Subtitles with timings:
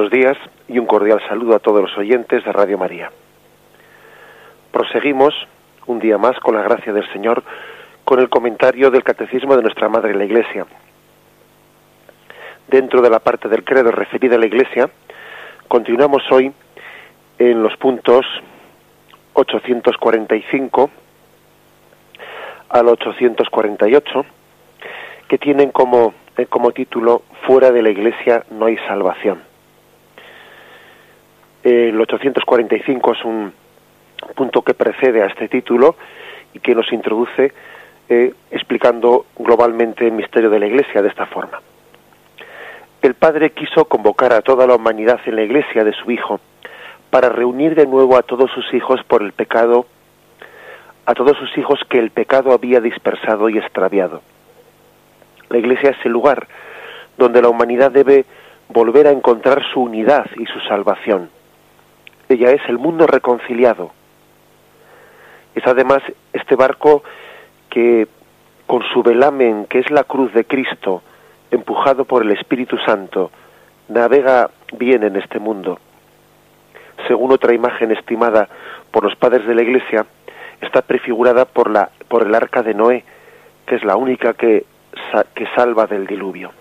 [0.00, 3.12] buenos días y un cordial saludo a todos los oyentes de Radio María.
[4.72, 5.34] Proseguimos
[5.84, 7.42] un día más con la gracia del Señor
[8.06, 10.64] con el comentario del Catecismo de nuestra Madre la Iglesia.
[12.66, 14.88] Dentro de la parte del credo referida a la Iglesia,
[15.68, 16.50] continuamos hoy
[17.38, 18.24] en los puntos
[19.34, 20.90] 845
[22.70, 24.24] al 848,
[25.28, 29.49] que tienen como, eh, como título Fuera de la Iglesia no hay salvación.
[31.62, 33.52] El 845 es un
[34.34, 35.96] punto que precede a este título
[36.54, 37.52] y que nos introduce
[38.08, 41.60] eh, explicando globalmente el misterio de la Iglesia de esta forma.
[43.02, 46.40] El Padre quiso convocar a toda la humanidad en la Iglesia de su Hijo
[47.10, 49.86] para reunir de nuevo a todos sus hijos por el pecado,
[51.06, 54.22] a todos sus hijos que el pecado había dispersado y extraviado.
[55.48, 56.46] La Iglesia es el lugar
[57.16, 58.24] donde la humanidad debe
[58.68, 61.28] volver a encontrar su unidad y su salvación.
[62.30, 63.90] Ella es el mundo reconciliado.
[65.54, 67.02] Es además este barco
[67.68, 68.08] que
[68.66, 71.02] con su velamen, que es la cruz de Cristo,
[71.50, 73.30] empujado por el Espíritu Santo,
[73.88, 75.78] navega bien en este mundo
[77.06, 78.48] según otra imagen estimada
[78.90, 80.06] por los padres de la Iglesia,
[80.60, 83.04] está prefigurada por, la, por el arca de Noé,
[83.66, 84.64] que es la única que,
[85.34, 86.52] que salva del diluvio.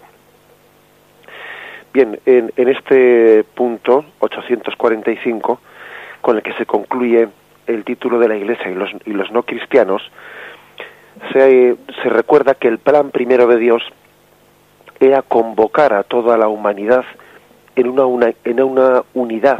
[1.91, 5.59] Bien, en, este punto 845,
[6.21, 7.27] con el que se concluye
[7.65, 8.69] el título de la Iglesia
[9.05, 10.03] y los, no cristianos,
[11.33, 13.81] se, recuerda que el plan primero de Dios
[14.99, 17.05] era convocar a toda la humanidad
[17.75, 19.59] en una, una, en una unidad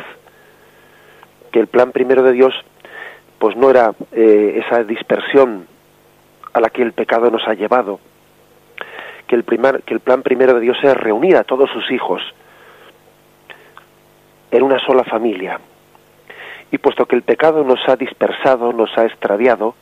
[1.52, 2.54] que el plan primero de Dios
[3.40, 5.66] pues no era eh, esa dispersión
[6.54, 8.00] a la que el pecado nos ha llevado,
[9.30, 12.22] que el, primer, que el plan primero de Dios es reunir a todos sus hijos
[14.50, 15.60] en una sola familia.
[16.72, 19.76] Y puesto que el pecado nos ha dispersado, nos ha extraviado,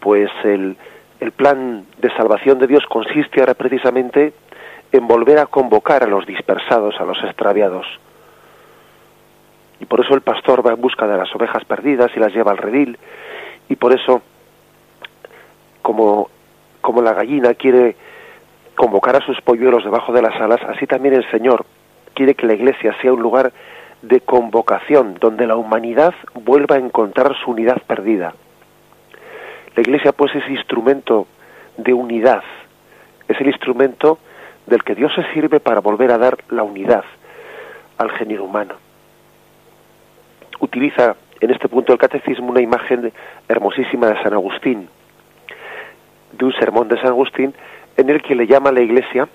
[0.00, 0.76] pues el,
[1.20, 4.34] el plan de salvación de Dios consiste ahora precisamente
[4.92, 7.86] en volver a convocar a los dispersados, a los extraviados
[9.80, 12.50] y por eso el pastor va en busca de las ovejas perdidas y las lleva
[12.50, 12.98] al redil
[13.68, 14.22] y por eso
[15.82, 16.28] como
[16.80, 17.96] como la gallina quiere
[18.78, 21.66] convocar a sus polluelos debajo de las alas, así también el Señor
[22.14, 23.52] quiere que la iglesia sea un lugar
[24.00, 28.32] de convocación donde la humanidad vuelva a encontrar su unidad perdida.
[29.74, 31.26] La iglesia pues es instrumento
[31.76, 32.42] de unidad,
[33.28, 34.18] es el instrumento
[34.66, 37.04] del que Dios se sirve para volver a dar la unidad
[37.98, 38.74] al género humano
[40.60, 43.12] utiliza en este punto del catecismo una imagen
[43.48, 44.88] hermosísima de San Agustín,
[46.32, 47.54] de un sermón de San Agustín,
[47.98, 49.28] en el que le llama a la Iglesia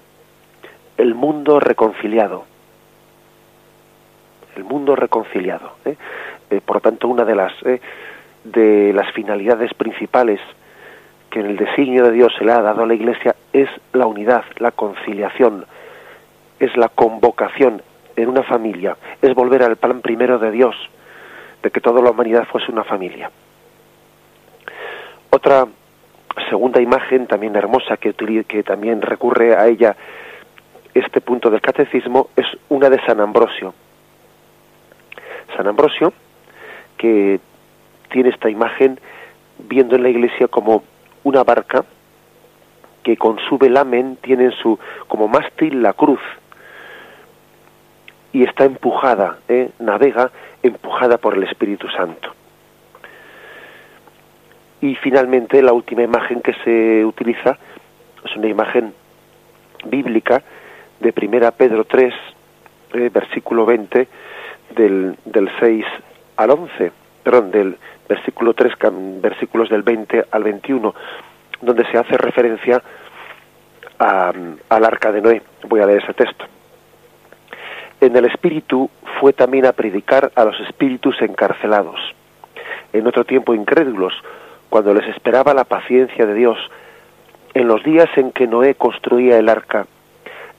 [0.97, 2.45] el mundo reconciliado.
[4.55, 5.73] El mundo reconciliado.
[5.85, 5.97] ¿eh?
[6.49, 7.81] Eh, por lo tanto, una de las, eh,
[8.45, 10.39] de las finalidades principales
[11.29, 14.05] que en el designio de Dios se le ha dado a la Iglesia es la
[14.05, 15.65] unidad, la conciliación,
[16.59, 17.81] es la convocación
[18.15, 20.75] en una familia, es volver al plan primero de Dios,
[21.61, 23.29] de que toda la humanidad fuese una familia.
[25.31, 25.67] Otra
[26.49, 28.13] segunda imagen también hermosa que,
[28.63, 29.95] también recurre a ella
[30.93, 33.73] este punto del catecismo es una de San Ambrosio.
[35.55, 36.13] San Ambrosio,
[36.97, 37.39] que
[38.11, 38.99] tiene esta imagen
[39.57, 40.83] viendo en la iglesia como
[41.23, 41.85] una barca
[43.03, 46.21] que con su velamen tiene su como mástil la cruz
[48.31, 49.69] y está empujada, ¿eh?
[49.79, 50.31] navega
[50.63, 52.33] empujada por el Espíritu Santo.
[54.83, 57.57] Y finalmente la última imagen que se utiliza
[58.25, 58.93] es una imagen
[59.85, 60.43] bíblica
[60.99, 62.13] de Primera Pedro 3,
[62.91, 64.09] eh, versículo 20,
[64.75, 65.85] del, del 6
[66.35, 66.91] al 11,
[67.23, 67.77] perdón, del
[68.09, 68.73] versículo 3,
[69.21, 70.93] versículos del 20 al 21,
[71.61, 72.83] donde se hace referencia
[73.99, 75.41] al arca de Noé.
[75.69, 76.43] Voy a leer ese texto
[78.01, 78.89] en el Espíritu
[79.21, 82.01] fue también a predicar a los espíritus encarcelados,
[82.91, 84.13] en otro tiempo incrédulos,
[84.69, 86.57] cuando les esperaba la paciencia de Dios,
[87.53, 89.85] en los días en que Noé construía el arca,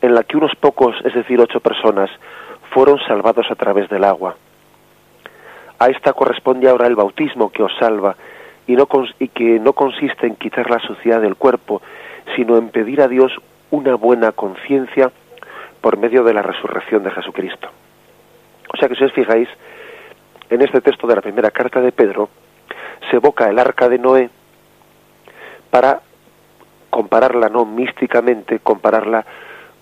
[0.01, 2.11] en la que unos pocos, es decir, ocho personas,
[2.71, 4.37] fueron salvados a través del agua.
[5.79, 8.17] A esta corresponde ahora el bautismo que os salva
[8.67, 11.83] y, no, y que no consiste en quitar la suciedad del cuerpo,
[12.37, 13.33] sino en pedir a Dios
[13.71, 15.11] una buena conciencia
[15.81, 17.69] por medio de la resurrección de Jesucristo.
[18.73, 19.49] O sea que si os fijáis,
[20.51, 22.29] en este texto de la primera carta de Pedro,
[23.11, 24.31] se evoca el arca de Noé
[25.71, 26.01] para
[26.91, 29.25] compararla no místicamente, compararla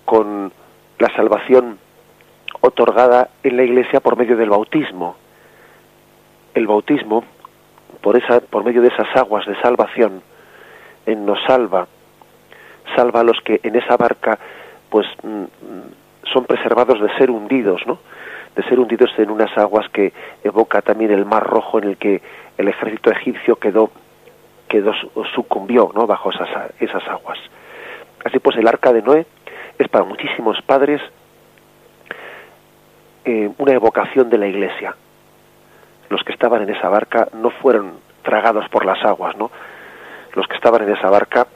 [0.05, 0.51] con
[0.97, 1.77] la salvación
[2.61, 5.15] otorgada en la Iglesia por medio del bautismo.
[6.53, 7.23] El bautismo,
[8.01, 10.21] por, esa, por medio de esas aguas de salvación,
[11.05, 11.87] en nos salva,
[12.95, 14.39] salva a los que en esa barca
[14.89, 15.43] pues mm,
[16.31, 17.99] son preservados de ser hundidos, ¿no?
[18.55, 20.13] De ser hundidos en unas aguas que
[20.43, 22.21] evoca también el Mar Rojo en el que
[22.57, 23.91] el ejército egipcio quedó
[24.67, 24.93] quedó
[25.35, 26.07] sucumbió, ¿no?
[26.07, 27.37] Bajo esas esas aguas.
[28.23, 29.25] Así pues el arca de Noé
[29.77, 31.01] es para muchísimos padres
[33.25, 34.95] eh, una evocación de la iglesia.
[36.09, 39.51] Los que estaban en esa barca no fueron tragados por las aguas, ¿no?
[40.33, 41.47] Los que estaban en esa barca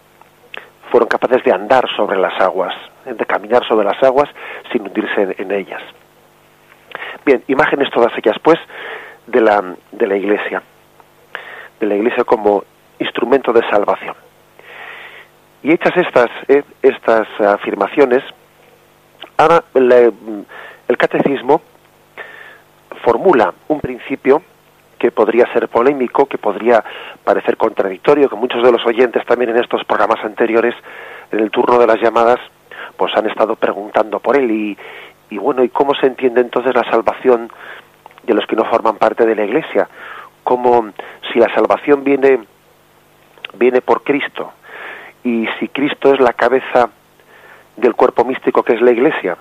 [0.91, 2.73] fueron capaces de andar sobre las aguas,
[3.05, 4.29] de caminar sobre las aguas
[4.71, 5.81] sin hundirse en, ellas.
[7.27, 8.57] Bien, imágenes todas ellas, pues,
[9.25, 10.63] de la, de la Iglesia,
[11.77, 12.63] de la Iglesia como
[12.99, 14.15] instrumento de salvación.
[15.61, 18.23] Y hechas estas, eh, estas afirmaciones,
[19.35, 21.61] ahora el catecismo
[23.03, 24.41] formula un principio
[24.97, 26.81] que podría ser polémico, que podría
[27.25, 30.75] parecer contradictorio, que muchos de los oyentes también en estos programas anteriores,
[31.33, 32.39] en el turno de las llamadas,
[32.95, 34.77] pues han estado preguntando por él y,
[35.29, 37.51] y bueno, ¿y cómo se entiende entonces la salvación
[38.23, 39.89] de los que no forman parte de la Iglesia?
[40.43, 40.91] Como
[41.31, 42.39] si la salvación viene
[43.53, 44.53] viene por Cristo
[45.23, 46.89] y si Cristo es la cabeza
[47.75, 49.37] del cuerpo místico que es la Iglesia,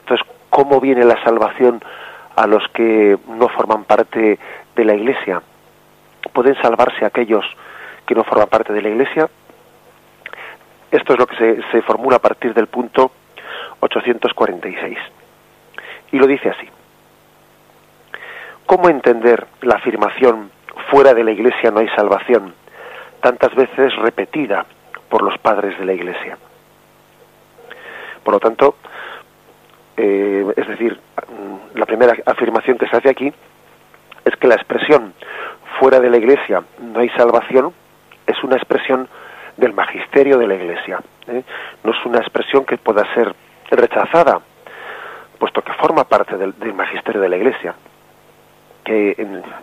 [0.00, 1.82] entonces ¿cómo viene la salvación
[2.34, 4.38] a los que no forman parte
[4.74, 5.42] de la Iglesia?
[6.32, 7.44] ¿Pueden salvarse aquellos
[8.06, 9.28] que no forman parte de la Iglesia?
[10.90, 13.10] Esto es lo que se, se formula a partir del punto
[13.80, 14.98] 846.
[16.12, 16.68] Y lo dice así.
[18.66, 20.50] ¿Cómo entender la afirmación
[20.90, 22.54] fuera de la Iglesia no hay salvación,
[23.20, 24.66] tantas veces repetida
[25.08, 26.36] por los padres de la Iglesia?
[28.24, 28.76] Por lo tanto,
[29.96, 30.98] eh, es decir,
[31.74, 33.32] la primera afirmación que se hace aquí
[34.24, 35.14] es que la expresión
[35.78, 37.72] fuera de la Iglesia no hay salvación
[38.26, 39.08] es una expresión
[39.56, 40.98] del magisterio de la Iglesia.
[41.28, 41.42] ¿eh?
[41.84, 43.34] No es una expresión que pueda ser
[43.70, 44.40] rechazada,
[45.38, 47.74] puesto que forma parte del, magisterio de la Iglesia.
[48.84, 49.16] Que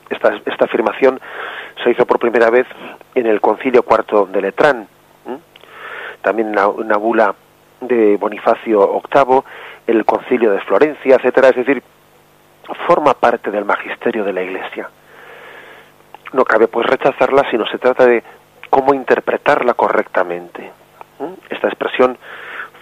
[0.10, 1.20] esta, esta, afirmación
[1.82, 2.68] se hizo por primera vez
[3.16, 4.88] en el Concilio Cuarto de Letrán,
[6.22, 7.36] también en una bula
[7.82, 9.44] de Bonifacio VIII,
[9.88, 11.50] el Concilio de Florencia, etcétera.
[11.50, 11.84] Es decir,
[12.88, 14.90] forma parte del magisterio de la Iglesia.
[16.32, 18.24] No cabe pues rechazarla, sino se trata de
[18.70, 20.72] cómo interpretarla correctamente.
[21.50, 22.18] Esta expresión,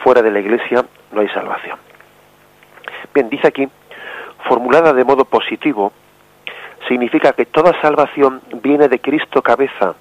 [0.03, 1.77] fuera de la Iglesia no hay salvación.
[3.13, 3.67] Bien, dice aquí,
[4.47, 5.91] formulada de modo positivo,
[6.87, 9.95] significa que toda salvación viene de Cristo cabeza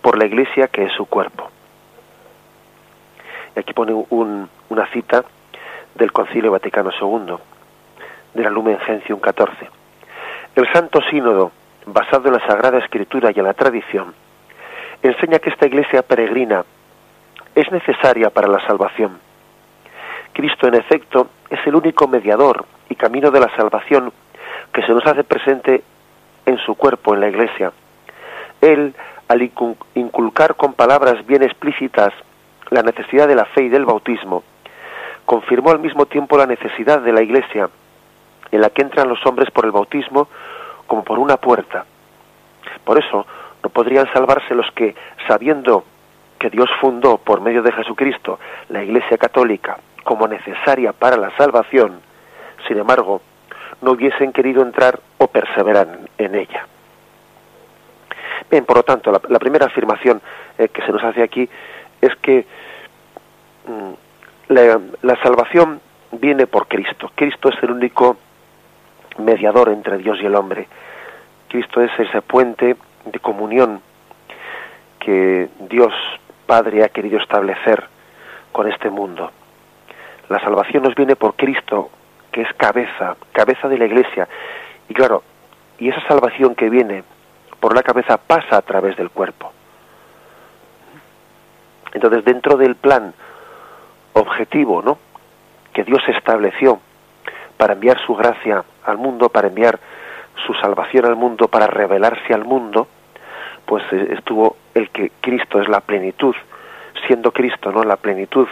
[0.00, 1.50] por la Iglesia que es su cuerpo.
[3.56, 5.24] Y aquí pone una cita
[5.94, 7.36] del Concilio Vaticano II,
[8.34, 9.68] de la Lumen Gentium 14.
[10.56, 11.52] El Santo Sínodo,
[11.86, 14.14] basado en la Sagrada Escritura y en la tradición,
[15.02, 16.64] enseña que esta iglesia peregrina
[17.54, 19.23] es necesaria para la salvación.
[20.34, 24.12] Cristo, en efecto, es el único mediador y camino de la salvación
[24.72, 25.82] que se nos hace presente
[26.44, 27.72] en su cuerpo, en la iglesia.
[28.60, 28.94] Él,
[29.28, 29.50] al
[29.94, 32.12] inculcar con palabras bien explícitas
[32.70, 34.42] la necesidad de la fe y del bautismo,
[35.24, 37.70] confirmó al mismo tiempo la necesidad de la iglesia,
[38.50, 40.28] en la que entran los hombres por el bautismo
[40.86, 41.86] como por una puerta.
[42.84, 43.24] Por eso,
[43.62, 44.94] no podrían salvarse los que,
[45.28, 45.84] sabiendo
[46.38, 48.38] que Dios fundó por medio de Jesucristo
[48.68, 52.00] la Iglesia Católica como necesaria para la salvación,
[52.68, 53.20] sin embargo,
[53.80, 56.66] no hubiesen querido entrar o perseverar en ella.
[58.50, 60.20] Bien, por lo tanto, la, primera afirmación
[60.58, 61.48] eh, que se nos hace aquí
[62.00, 62.46] es que
[63.66, 64.52] mm,
[65.02, 65.80] la salvación
[66.12, 67.10] viene por Cristo.
[67.14, 68.16] Cristo es el único
[69.18, 70.68] mediador entre Dios y el hombre.
[71.48, 73.80] Cristo es ese puente de comunión
[74.98, 75.92] que Dios
[76.46, 77.84] Padre ha querido establecer
[78.52, 79.30] con este mundo.
[80.28, 81.90] La salvación nos viene por Cristo,
[82.32, 84.28] que es cabeza, cabeza de la iglesia.
[84.88, 85.22] Y claro,
[85.78, 87.04] y esa salvación que viene
[87.60, 89.52] por la cabeza pasa a través del cuerpo.
[91.92, 93.14] Entonces, dentro del plan
[94.14, 94.98] objetivo, ¿no?
[95.72, 96.80] que Dios estableció
[97.56, 99.78] para enviar su gracia al mundo, para enviar
[100.46, 102.88] su salvación al mundo, para revelarse al mundo,
[103.66, 106.34] pues eh, estuvo el que Cristo es la plenitud,
[107.06, 107.84] siendo Cristo, ¿no?
[107.84, 108.48] La plenitud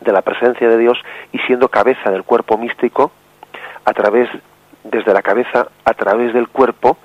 [0.00, 0.98] de la presencia de Dios
[1.32, 3.12] y siendo cabeza del cuerpo místico,
[3.84, 4.28] a través,
[4.84, 6.98] desde la cabeza, a través del cuerpo,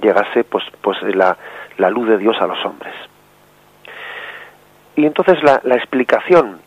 [0.00, 1.36] llegase pues, pues la,
[1.78, 2.92] la luz de Dios a los hombres.
[4.96, 6.60] Y entonces la, la explicación,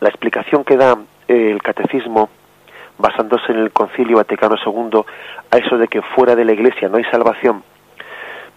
[0.00, 0.96] la explicación que da
[1.28, 2.30] el catecismo
[2.98, 5.02] basándose en el Concilio Vaticano II,
[5.50, 7.62] a eso de que fuera de la Iglesia no hay salvación,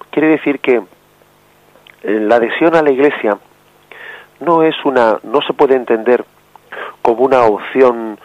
[0.10, 0.84] quiere decir que eh,
[2.04, 3.38] la adhesión a la Iglesia
[4.42, 6.26] no es una, no se puede entender
[7.02, 8.18] como una opción,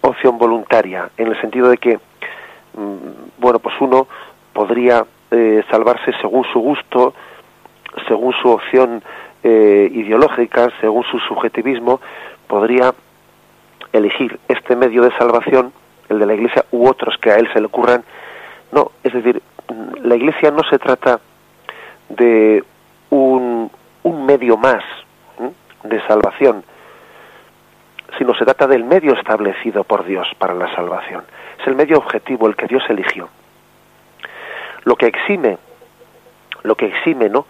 [0.00, 1.96] opción voluntaria, en el sentido de que,
[2.74, 4.06] mm, bueno, pues uno
[4.52, 7.12] podría eh, salvarse según su gusto,
[8.08, 9.02] según su opción
[9.42, 12.00] eh, ideológica, según su subjetivismo,
[12.46, 12.94] podría
[13.92, 15.72] elegir este medio de salvación,
[16.08, 18.04] el de la Iglesia, u otros que a él se le ocurran.
[18.70, 19.42] No, es decir,
[20.02, 21.18] la Iglesia no se trata
[22.08, 22.62] de
[23.10, 23.70] un,
[24.04, 24.82] un medio más
[25.88, 26.64] de salvación,
[28.18, 31.24] sino se trata del medio establecido por Dios para la salvación.
[31.60, 33.28] Es el medio objetivo, el que Dios eligió.
[34.84, 35.58] Lo que exime,
[36.62, 37.46] lo que exime, ¿no?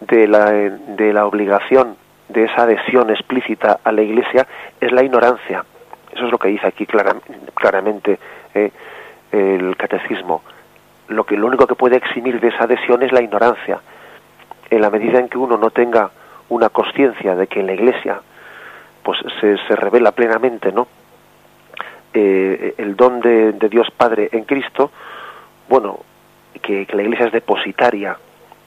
[0.00, 1.96] De la, de la obligación
[2.28, 4.46] de esa adhesión explícita a la Iglesia
[4.80, 5.64] es la ignorancia.
[6.12, 8.18] Eso es lo que dice aquí claramente
[8.54, 8.70] eh,
[9.32, 10.42] el catecismo.
[11.08, 13.80] Lo que lo único que puede eximir de esa adhesión es la ignorancia.
[14.70, 16.10] En la medida en que uno no tenga
[16.54, 18.20] una conciencia de que en la Iglesia
[19.02, 20.86] pues se, se revela plenamente, ¿no?
[22.14, 24.92] Eh, el don de, Dios Padre en Cristo,
[25.68, 25.98] bueno,
[26.62, 28.16] que, la Iglesia es depositaria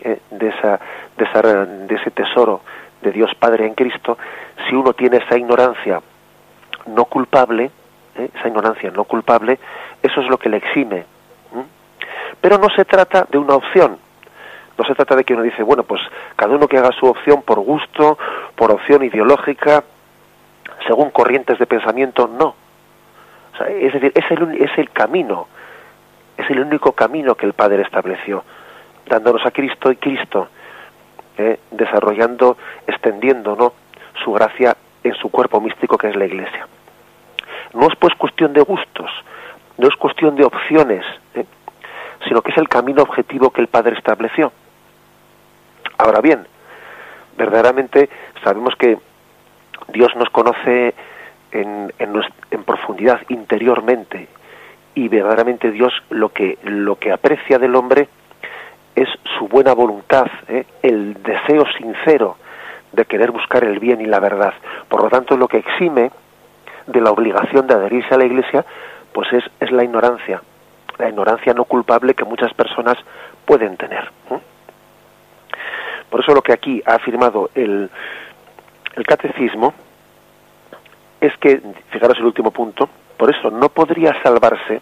[0.02, 0.80] eh, de, esa,
[1.18, 2.62] de, esa, de ese tesoro
[3.02, 4.18] de Dios Padre en Cristo,
[4.68, 6.02] si uno tiene esa ignorancia
[6.88, 7.72] no culpable,
[8.18, 8.30] ¿eh?
[8.38, 9.58] esa ignorancia no culpable,
[10.04, 11.06] eso es lo que le exime.
[12.42, 13.98] Pero no se trata de una opción,
[14.78, 16.02] no se trata de que uno dice, bueno, pues
[16.36, 18.18] cada uno que haga su opción por gusto,
[18.56, 19.84] por opción ideológica,
[20.86, 22.56] según corrientes de pensamiento, no.
[23.68, 25.48] es decir, es el, es el camino,
[26.38, 28.44] es el único camino que el Padre estableció,
[29.08, 30.50] dándonos a Cristo y Cristo,
[31.38, 31.60] ¿eh?
[31.72, 33.74] desarrollando, extendiendo
[34.24, 36.68] su gracia en su cuerpo místico que es la Iglesia.
[37.74, 39.10] No es pues cuestión de gustos,
[39.78, 41.46] no es cuestión de opciones, ¿eh?
[42.28, 44.52] sino que es el camino objetivo que el Padre estableció.
[45.98, 46.46] Ahora bien,
[47.38, 48.10] verdaderamente
[48.44, 48.98] sabemos que
[49.90, 50.94] Dios nos conoce
[51.52, 51.94] en,
[52.66, 54.28] profundidad interiormente
[54.94, 58.10] y verdaderamente Dios lo que lo que aprecia del hombre
[58.96, 60.66] es su buena voluntad, ¿eh?
[60.82, 62.36] el deseo sincero
[62.92, 64.54] de querer buscar el bien y la verdad.
[64.90, 66.12] Por lo tanto, lo que exime
[66.88, 68.66] de la obligación de adherirse a la Iglesia,
[69.14, 70.42] pues es, es la ignorancia,
[70.98, 72.98] la ignorancia no culpable que muchas personas
[73.46, 74.10] pueden tener.
[76.10, 77.90] Por eso lo que aquí ha afirmado el,
[78.96, 79.74] el catecismo
[81.20, 84.82] es que, fijaros el último punto, por eso no podría salvarse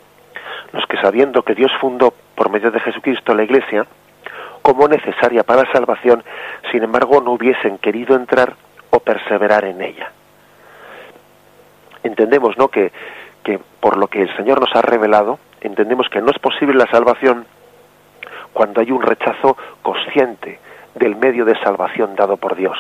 [0.72, 3.86] los que sabiendo que Dios fundó por medio de Jesucristo la Iglesia
[4.62, 6.24] como necesaria para salvación,
[6.72, 8.56] sin embargo no hubiesen querido entrar
[8.90, 10.12] o perseverar en ella.
[12.04, 12.68] Entendemos, ¿no?
[12.68, 12.92] Que,
[13.44, 16.88] que por lo que el Señor nos ha revelado, entendemos que no es posible la
[16.88, 17.46] salvación
[18.54, 20.60] cuando hay un rechazo consciente
[20.96, 22.78] del medio de salvación dado por Dios.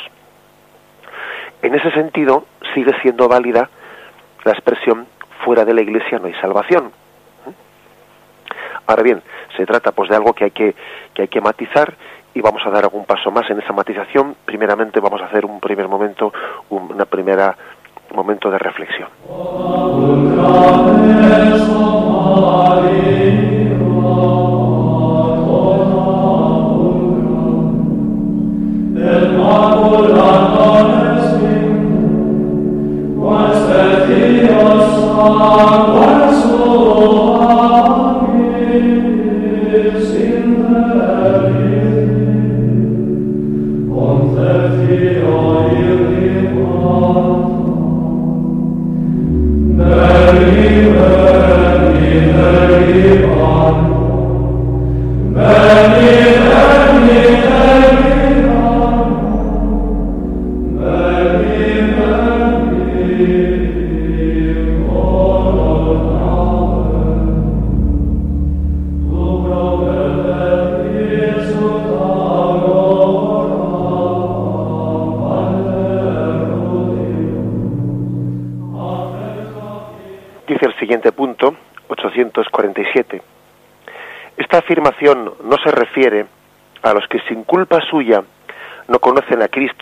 [1.61, 3.69] En ese sentido, sigue siendo válida
[4.43, 5.07] la expresión
[5.43, 6.91] fuera de la iglesia no hay salvación.
[8.87, 9.21] Ahora bien,
[9.57, 10.75] se trata pues de algo que hay que,
[11.13, 11.95] que hay que matizar
[12.33, 14.35] y vamos a dar algún paso más en esa matización.
[14.45, 16.31] Primeramente vamos a hacer un primer momento,
[16.69, 17.55] una primera
[18.13, 19.09] momento de reflexión.
[33.17, 33.63] Quas
[34.09, 37.94] et quas amor sua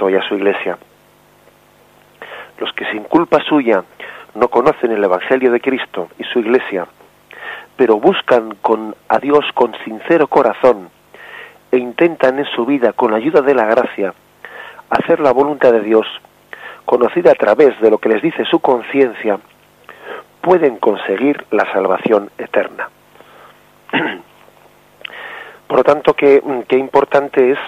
[0.10, 0.78] Y a su Iglesia.
[2.60, 3.84] Los que sin culpa suya
[4.36, 6.88] no conocen el Evangelio de Cristo y su Iglesia,
[7.76, 10.90] pero buscan con a Dios con sincero corazón
[11.72, 14.14] e intentan en su vida, con ayuda de la gracia,
[14.90, 16.06] hacer la voluntad de Dios,
[16.86, 19.40] conocida a través de lo que les dice su conciencia,
[20.42, 22.90] pueden conseguir la salvación eterna.
[25.68, 27.60] Por lo tanto, qué, qué importante es,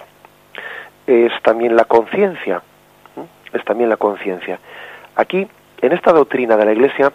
[1.07, 2.61] es también la conciencia,
[3.53, 4.59] es también la conciencia.
[5.15, 5.47] Aquí,
[5.81, 7.11] en esta doctrina de la Iglesia,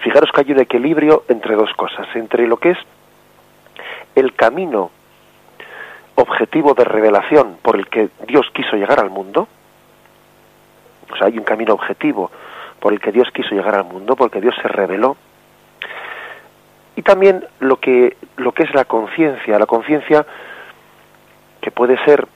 [0.00, 2.78] fijaros que hay un equilibrio entre dos cosas, entre lo que es
[4.14, 4.90] el camino
[6.14, 9.48] objetivo de revelación por el que Dios quiso llegar al mundo,
[11.12, 12.30] o sea, hay un camino objetivo
[12.80, 15.16] por el que Dios quiso llegar al mundo, porque Dios se reveló,
[16.96, 20.26] y también lo que, lo que es la conciencia, la conciencia
[21.60, 22.26] que puede ser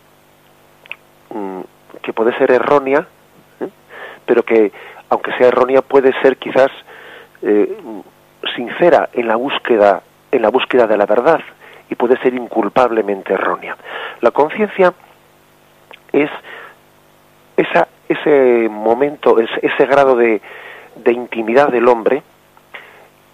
[2.02, 3.06] que puede ser errónea,
[3.60, 3.68] ¿eh?
[4.26, 4.72] pero que
[5.08, 6.70] aunque sea errónea puede ser quizás
[7.42, 7.76] eh,
[8.54, 11.40] sincera en la búsqueda en la búsqueda de la verdad
[11.88, 13.76] y puede ser inculpablemente errónea.
[14.20, 14.94] La conciencia
[16.12, 16.30] es
[17.56, 20.40] esa, ese momento, ese grado de,
[20.96, 22.22] de intimidad del hombre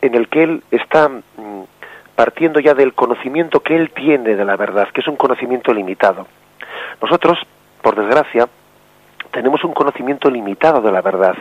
[0.00, 1.62] en el que él está mm,
[2.14, 6.26] partiendo ya del conocimiento que él tiene de la verdad, que es un conocimiento limitado.
[7.00, 7.38] Nosotros,
[7.82, 8.48] por desgracia,
[9.30, 11.36] tenemos un conocimiento limitado de la verdad,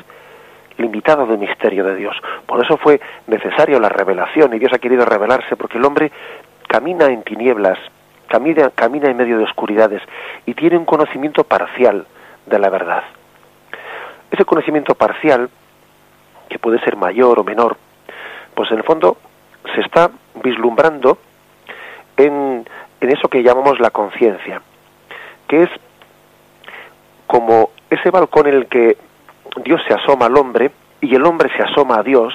[0.78, 2.16] limitado del misterio de Dios.
[2.46, 6.12] Por eso fue necesario la revelación y Dios ha querido revelarse porque el hombre
[6.68, 7.80] camina en tinieblas,
[8.28, 10.02] camina, camina en medio de oscuridades
[10.46, 12.06] y tiene un conocimiento parcial
[12.46, 13.04] de la verdad.
[14.32, 15.50] Ese conocimiento parcial,
[16.50, 17.78] que puede ser mayor o menor,
[18.54, 19.18] pues en el fondo
[19.74, 20.12] se está
[20.44, 21.18] vislumbrando
[22.18, 22.66] en,
[23.02, 24.62] en eso que llamamos la conciencia,
[25.48, 25.70] que es
[27.28, 28.98] como ese balcón en el que
[29.64, 32.34] Dios se asoma al hombre y el hombre se asoma a Dios,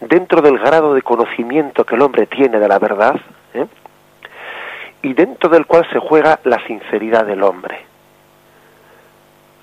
[0.00, 3.16] dentro del grado de conocimiento que el hombre tiene de la verdad,
[3.54, 3.66] ¿eh?
[5.02, 7.86] y dentro del cual se juega la sinceridad del hombre.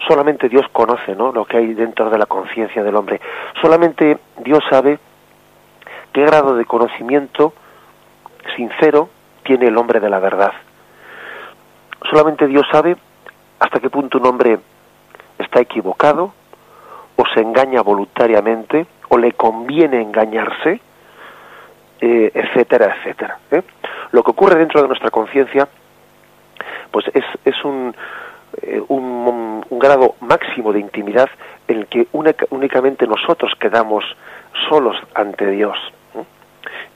[0.08, 1.32] Solamente Dios conoce ¿no?
[1.32, 3.20] lo que hay dentro de la conciencia del hombre.
[3.62, 5.00] Solamente Dios sabe
[6.14, 7.54] qué grado de conocimiento
[8.56, 9.10] sincero
[9.44, 10.54] tiene el hombre de la verdad.
[12.10, 12.96] Solamente Dios sabe
[13.60, 14.60] hasta qué punto un hombre
[15.40, 16.34] está equivocado
[17.16, 20.80] o se engaña voluntariamente o le conviene engañarse,
[22.00, 23.40] eh, etcétera, etcétera.
[23.52, 23.64] ¿eh?
[24.12, 25.68] Lo que ocurre dentro de nuestra conciencia,
[26.92, 27.96] pues es, es un,
[28.62, 31.30] eh, un, grado máximo de intimidad
[31.68, 34.04] en el que únicamente nosotros quedamos
[34.70, 35.78] solos ante Dios.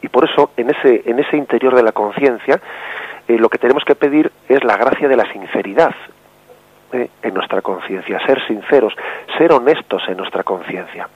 [0.02, 2.60] Y por eso, en ese, en ese interior de la conciencia,
[3.28, 5.94] lo que tenemos que pedir es la gracia de la sinceridad,
[6.94, 8.94] en nuestra conciencia, ser sinceros,
[9.38, 11.08] ser honestos en nuestra conciencia.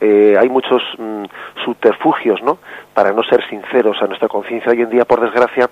[0.00, 1.24] Eh, hay muchos mm,
[1.64, 2.58] subterfugios, ¿no?
[2.94, 4.70] Para no ser sinceros a nuestra conciencia.
[4.70, 5.68] Hoy en día, por desgracia,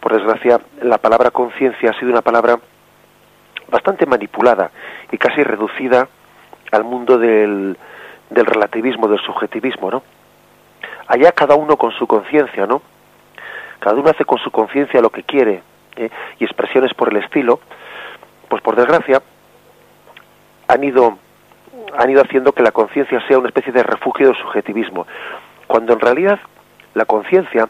[0.00, 2.58] por desgracia, la palabra conciencia ha sido una palabra
[3.68, 4.70] bastante manipulada
[5.10, 6.08] y casi reducida
[6.70, 7.76] al mundo del,
[8.30, 10.02] del relativismo, del subjetivismo, ¿no?
[11.08, 12.82] Allá cada uno con su conciencia, ¿no?
[13.80, 15.62] Cada uno hace con su conciencia lo que quiere
[15.96, 16.10] ¿eh?
[16.38, 17.60] y expresiones por el estilo,
[18.48, 19.22] pues por desgracia
[20.68, 21.18] han ido
[21.96, 25.06] han ido haciendo que la conciencia sea una especie de refugio del subjetivismo,
[25.66, 26.38] cuando en realidad
[26.94, 27.68] la conciencia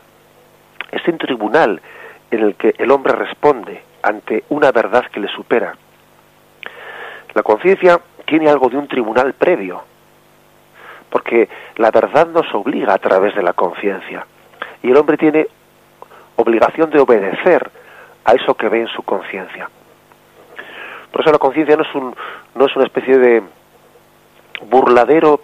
[0.90, 1.80] es un tribunal
[2.30, 5.74] en el que el hombre responde ante una verdad que le supera.
[7.34, 9.82] La conciencia tiene algo de un tribunal previo,
[11.10, 14.26] porque la verdad nos obliga a través de la conciencia,
[14.82, 15.46] y el hombre tiene
[16.36, 17.70] obligación de obedecer
[18.26, 19.70] a eso que ve en su conciencia.
[21.12, 22.14] Por eso la conciencia no es un,
[22.56, 23.42] no es una especie de
[24.68, 25.40] burladero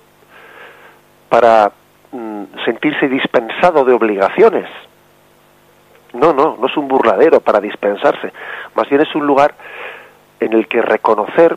[1.29, 1.71] para
[2.11, 4.69] mm, sentirse dispensado de obligaciones.
[6.13, 8.33] No, no, no es un burladero para dispensarse.
[8.75, 9.55] Más bien es un lugar
[10.41, 11.57] en el que reconocer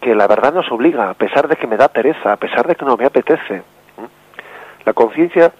[0.00, 2.76] que la verdad nos obliga, a pesar de que me da pereza, a pesar de
[2.76, 3.62] que no me apetece.
[4.84, 5.52] La conciencia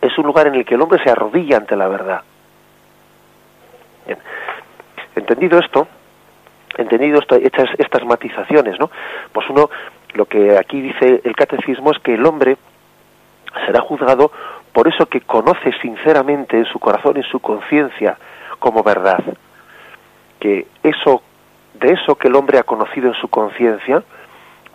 [0.00, 2.22] es un lugar en el que el hombre se arrodilla ante la verdad.
[5.14, 5.86] Entendido esto,
[6.76, 8.90] entendido estas, estas matizaciones, ¿no?
[9.32, 9.70] Pues uno,
[10.14, 12.56] lo que aquí dice el catecismo es que el hombre
[13.66, 14.32] será juzgado
[14.72, 18.16] por eso que conoce sinceramente en su corazón, en su conciencia,
[18.58, 19.22] como verdad.
[20.40, 21.22] Que eso,
[21.74, 24.02] de eso que el hombre ha conocido en su conciencia,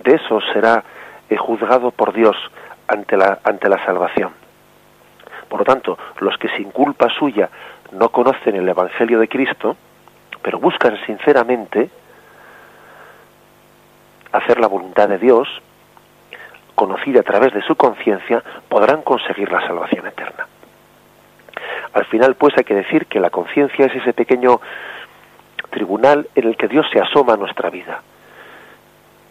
[0.03, 0.83] de eso será
[1.29, 2.35] eh, juzgado por Dios
[2.87, 4.31] ante la, ante la salvación.
[5.49, 7.49] Por lo tanto, los que sin culpa suya
[7.91, 9.77] no conocen el Evangelio de Cristo,
[10.41, 11.89] pero buscan sinceramente
[14.31, 15.47] hacer la voluntad de Dios,
[16.75, 20.47] conocida a través de su conciencia, podrán conseguir la salvación eterna.
[21.93, 24.61] Al final, pues, hay que decir que la conciencia es ese pequeño
[25.69, 28.01] tribunal en el que Dios se asoma a nuestra vida.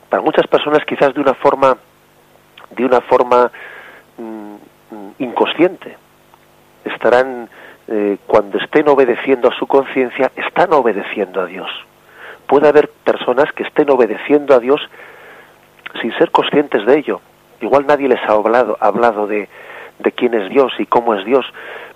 [0.09, 1.76] Para muchas personas, quizás de una forma
[2.70, 3.50] de una forma
[4.18, 4.55] mm,
[4.90, 5.96] mm, inconsciente.
[6.87, 7.49] Estarán,
[7.88, 11.68] eh, cuando estén obedeciendo a su conciencia, están obedeciendo a Dios.
[12.46, 14.81] Puede haber personas que estén obedeciendo a Dios
[16.01, 17.20] sin ser conscientes de ello.
[17.61, 19.49] Igual nadie les ha hablado, hablado de,
[19.99, 21.46] de quién es Dios y cómo es Dios,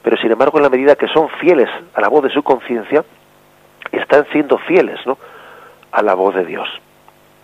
[0.03, 3.05] pero sin embargo en la medida que son fieles a la voz de su conciencia,
[3.93, 5.19] están siendo fieles ¿no?
[5.93, 6.69] a la voz de Dios.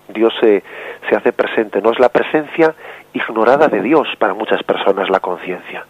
[0.09, 0.63] Dios se,
[1.09, 2.75] se hace presente, no es la presencia
[3.13, 5.85] ignorada de Dios para muchas personas la conciencia.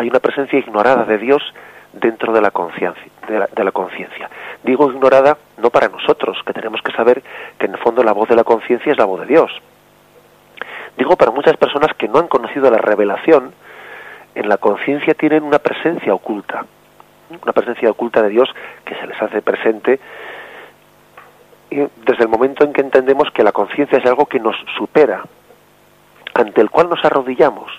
[0.00, 1.42] Hay una presencia ignorada de Dios
[1.92, 3.04] dentro de la conciencia.
[3.28, 4.30] De la, conciencia.
[4.62, 7.22] Digo ignorada no para nosotros, que tenemos que saber
[7.58, 9.52] que en el fondo la voz de la conciencia es la voz de Dios.
[10.96, 13.52] Digo para muchas personas que no han conocido la revelación,
[14.34, 16.64] en la conciencia tienen una presencia oculta,
[17.42, 18.48] una presencia oculta de Dios
[18.86, 20.00] que se les hace presente
[21.68, 25.24] desde el momento en que entendemos que la conciencia es algo que nos supera,
[26.32, 27.70] ante el cual nos arrodillamos.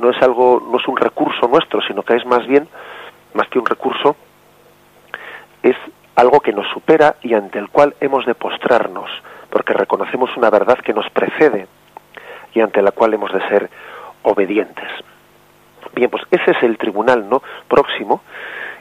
[0.00, 2.66] No es algo, no es un recurso nuestro, sino que es más bien,
[3.34, 4.16] más que un recurso,
[5.62, 5.76] es
[6.16, 9.10] algo que nos supera y ante el cual hemos de postrarnos,
[9.50, 11.66] porque reconocemos una verdad que nos precede
[12.54, 13.70] y ante la cual hemos de ser
[14.22, 14.88] obedientes.
[15.94, 17.42] Bien, pues ese es el tribunal, ¿no?
[17.68, 18.22] Próximo,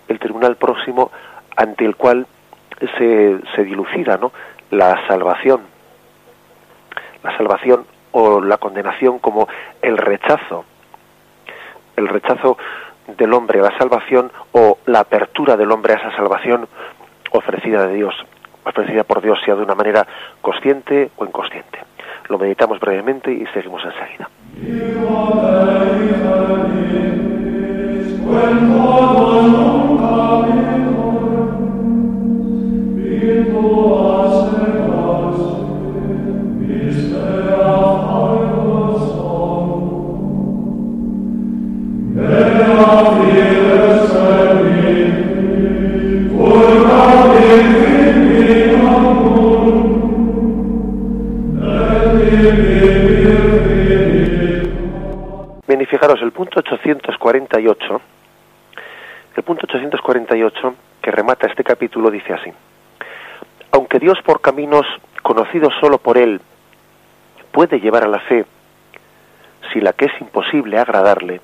[0.07, 1.11] el tribunal próximo
[1.55, 2.27] ante el cual
[2.97, 4.31] se, se dilucida, ¿no?
[4.71, 5.61] La salvación.
[7.23, 9.47] La salvación o la condenación como
[9.81, 10.65] el rechazo.
[11.99, 12.57] El rechazo
[13.17, 16.65] del hombre a la salvación o la apertura del hombre a esa salvación
[17.31, 18.15] ofrecida de Dios,
[18.63, 20.07] ofrecida por Dios, sea de una manera
[20.41, 21.79] consciente o inconsciente.
[22.29, 24.29] Lo meditamos brevemente y seguimos enseguida.
[55.69, 58.01] Bien, y fijaros, el punto 848,
[59.35, 62.51] el punto 848 que remata este capítulo dice así,
[63.71, 64.87] aunque Dios por caminos
[65.21, 66.41] conocidos solo por Él
[67.51, 68.47] puede llevar a la fe,
[69.71, 71.39] si la que es imposible agradarle,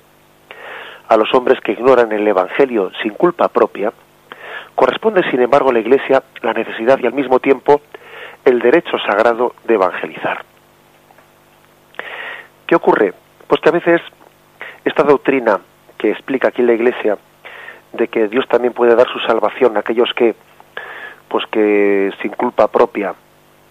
[1.06, 3.92] a los hombres que ignoran el Evangelio sin culpa propia,
[4.74, 7.80] corresponde sin embargo a la Iglesia la necesidad y al mismo tiempo
[8.44, 10.44] el derecho sagrado de evangelizar.
[12.66, 13.14] ¿Qué ocurre?
[13.46, 14.00] Pues que a veces
[14.86, 15.58] esta doctrina
[15.98, 17.18] que explica aquí la Iglesia
[17.92, 20.36] de que Dios también puede dar su salvación a aquellos que,
[21.28, 23.12] pues que sin culpa propia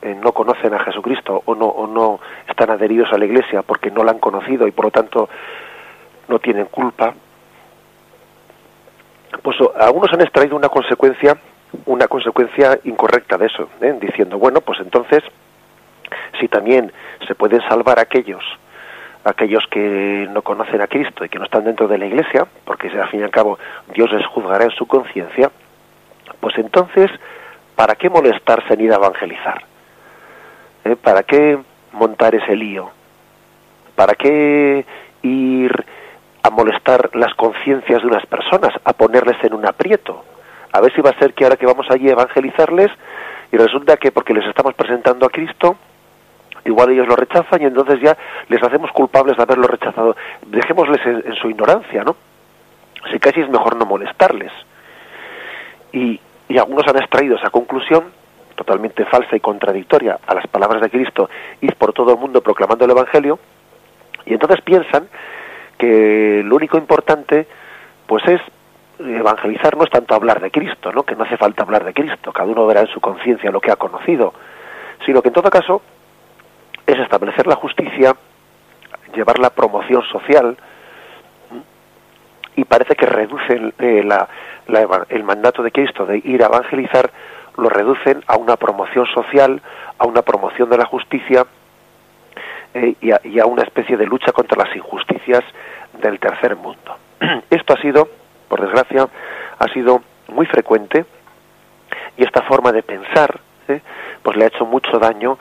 [0.02, 3.92] eh, no conocen a Jesucristo o no, o no están adheridos a la Iglesia porque
[3.92, 5.30] no la han conocido y por lo tanto
[6.28, 7.14] no tienen culpa,
[9.42, 11.38] pues algunos han extraído una consecuencia,
[11.86, 13.98] una consecuencia incorrecta de eso, ¿eh?
[14.02, 15.24] diciendo, bueno, pues entonces,
[16.40, 16.92] si también
[17.26, 18.44] se pueden salvar aquellos
[19.26, 22.88] aquellos que no conocen a Cristo y que no están dentro de la Iglesia, porque
[22.88, 23.58] al fin y al cabo
[23.94, 25.52] Dios les juzgará en su conciencia,
[26.40, 27.10] pues entonces,
[27.76, 29.64] ¿para qué molestarse en ir a evangelizar?
[30.86, 30.96] ¿Eh?
[30.96, 31.58] ¿Para qué
[31.94, 32.92] montar ese lío?
[33.96, 34.86] ¿Para qué
[35.24, 35.86] ir
[36.44, 40.24] a molestar las conciencias de unas personas, a ponerles en un aprieto?
[40.72, 42.92] A ver si va a ser que ahora que vamos allí a evangelizarles
[43.52, 45.78] y resulta que porque les estamos presentando a Cristo,
[46.66, 48.18] igual ellos lo rechazan y entonces ya
[48.50, 50.16] les hacemos culpables de haberlo rechazado.
[50.48, 52.16] Dejémosles en, su ignorancia, ¿no?
[53.04, 54.52] Así casi es mejor no molestarles.
[55.94, 58.06] Y, y algunos han extraído esa conclusión
[58.56, 61.30] totalmente falsa y contradictoria a las palabras de Cristo,
[61.62, 63.38] ir por todo el mundo proclamando el Evangelio,
[64.26, 65.08] y entonces piensan
[65.78, 67.48] que lo único importante
[68.08, 68.42] pues es
[69.00, 71.04] evangelizar no es tanto hablar de Cristo, ¿no?
[71.04, 73.72] que no hace falta hablar de Cristo, cada uno verá en su conciencia lo que
[73.72, 74.34] ha conocido,
[75.06, 75.82] sino que en todo caso
[76.86, 78.16] es establecer la justicia,
[79.14, 80.58] llevar la promoción social,
[82.56, 84.08] y parece que reducen eh,
[85.10, 87.12] el mandato de Cristo de ir a evangelizar,
[87.58, 89.62] lo reducen a una promoción social,
[89.98, 91.46] a una promoción de la justicia
[92.74, 95.44] eh, y, a, y, a, una especie de lucha contra las injusticias
[96.02, 96.98] del tercer mundo.
[97.50, 98.08] Esto ha sido,
[98.48, 99.08] por desgracia,
[99.60, 101.06] ha sido muy frecuente
[102.18, 103.82] y esta forma de pensar ¿eh?
[104.22, 105.38] pues le ha hecho mucho daño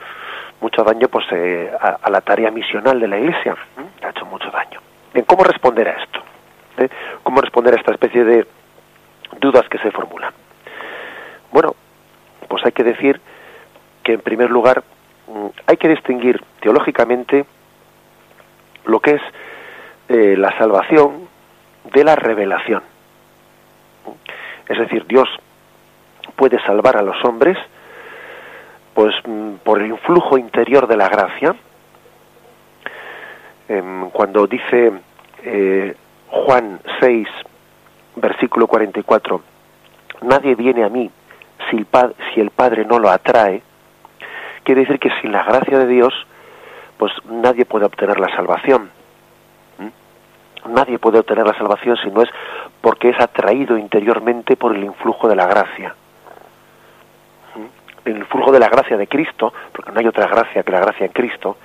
[0.65, 3.55] mucho daño pues eh, a, la tarea misional de la Iglesia.
[4.01, 4.79] Le ha hecho mucho daño.
[5.13, 6.19] Bien, ¿cómo responder a esto?
[6.79, 6.89] ¿Eh?
[7.21, 8.47] ¿Cómo responder a esta especie de
[9.39, 10.33] dudas que se formulan?
[11.51, 11.75] Bueno,
[12.47, 13.21] pues hay que decir
[14.01, 14.83] que en primer lugar
[15.27, 17.45] mm, hay que distinguir teológicamente
[18.85, 19.21] lo que es
[20.09, 21.27] eh, la salvación
[21.93, 22.81] de la revelación.
[24.67, 25.29] Es decir, Dios
[26.35, 27.55] puede salvar a los hombres
[28.95, 31.53] pues mm, por el influjo interior de la gracia.
[33.67, 34.93] Em, cuando dice
[35.43, 35.95] eh,
[36.29, 37.27] Juan 6,
[38.15, 39.41] versículo 44,
[40.21, 41.11] nadie viene a mí
[41.69, 43.61] si el, Padre no lo atrae,
[44.63, 46.13] quiere decir que sin la gracia de Dios,
[46.97, 48.91] pues nadie puede obtener la salvación.
[49.77, 50.73] ¿Mm?
[50.73, 52.29] Nadie puede obtener la salvación si no es
[52.81, 55.95] porque es atraído interiormente por el influjo de la gracia.
[58.05, 61.05] El influjo de la gracia de Cristo, porque no hay otra gracia que la gracia
[61.05, 61.57] en Cristo,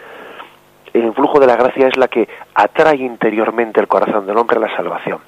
[0.93, 4.61] el influjo de la gracia es la que atrae interiormente el corazón del hombre a
[4.61, 5.21] la salvación.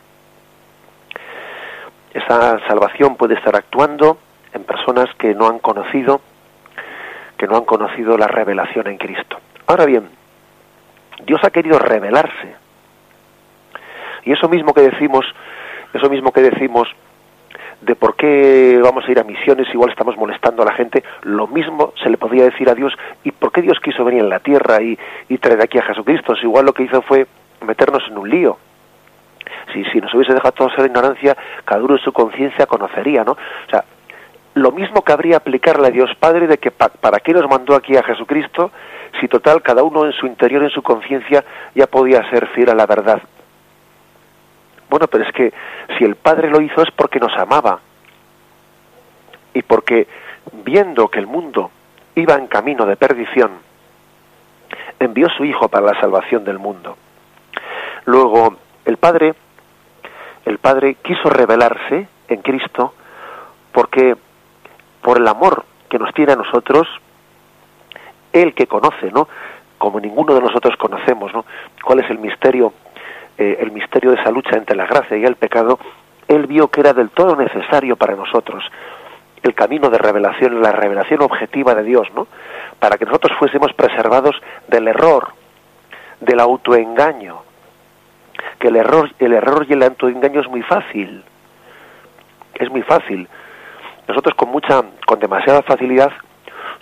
[2.12, 4.18] Esa salvación puede estar actuando
[4.52, 6.20] en personas que no han conocido
[7.38, 9.36] que no han conocido la revelación en Cristo.
[9.66, 10.08] Ahora bien,
[11.24, 12.54] Dios ha querido revelarse.
[14.24, 15.24] Y eso mismo que decimos,
[15.92, 16.88] eso mismo que decimos
[17.82, 21.46] de por qué vamos a ir a misiones, igual estamos molestando a la gente, lo
[21.46, 24.38] mismo se le podría decir a Dios, ¿y por qué Dios quiso venir en la
[24.38, 26.36] tierra y, y traer aquí a Jesucristo?
[26.36, 27.26] Si igual lo que hizo fue
[27.62, 28.58] meternos en un lío.
[29.72, 33.32] Si, si nos hubiese dejado todos en ignorancia, cada uno en su conciencia conocería, ¿no?
[33.32, 33.84] O sea,
[34.54, 38.02] lo mismo cabría aplicarle a Dios Padre de que para qué nos mandó aquí a
[38.02, 38.70] Jesucristo,
[39.20, 42.74] si total cada uno en su interior, en su conciencia, ya podía ser fiel a
[42.74, 43.22] la verdad.
[44.92, 45.50] Bueno, pero es que
[45.96, 47.80] si el Padre lo hizo es porque nos amaba
[49.54, 50.06] y porque
[50.52, 51.70] viendo que el mundo
[52.14, 53.52] iba en camino de perdición,
[55.00, 56.98] envió su Hijo para la salvación del mundo.
[58.04, 59.32] Luego, el Padre,
[60.44, 62.92] el Padre quiso revelarse en Cristo
[63.72, 64.14] porque
[65.00, 66.86] por el amor que nos tiene a nosotros,
[68.34, 69.26] Él que conoce, ¿no?
[69.78, 71.46] Como ninguno de nosotros conocemos, ¿no?
[71.82, 72.74] ¿Cuál es el misterio,
[73.38, 75.78] eh, el misterio de esa lucha entre la gracia y el pecado?
[76.28, 78.64] Él vio que era del todo necesario para nosotros
[79.42, 82.28] el camino de revelación, la revelación objetiva de Dios, ¿no?
[82.78, 84.36] Para que nosotros fuésemos preservados
[84.68, 85.28] del error,
[86.20, 87.42] del autoengaño.
[88.60, 91.24] Que el error, el error y el autoengaño es muy fácil.
[92.54, 93.28] Es muy fácil
[94.08, 96.12] nosotros con mucha, con demasiada facilidad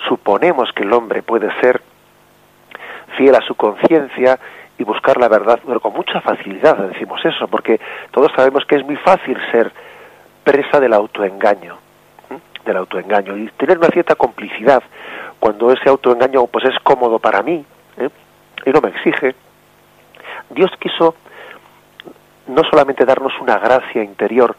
[0.09, 1.81] suponemos que el hombre puede ser
[3.17, 4.39] fiel a su conciencia
[4.81, 7.79] y buscar la verdad, pero con mucha facilidad decimos eso, porque
[8.13, 9.71] todos sabemos que es muy fácil ser
[10.43, 11.77] presa del autoengaño,
[12.65, 14.83] del autoengaño y tener una cierta complicidad
[15.39, 17.63] cuando ese autoengaño pues es cómodo para mí
[17.99, 18.09] ¿eh?
[18.65, 19.35] y no me exige.
[20.49, 21.15] Dios quiso
[22.47, 24.57] no solamente darnos una gracia interior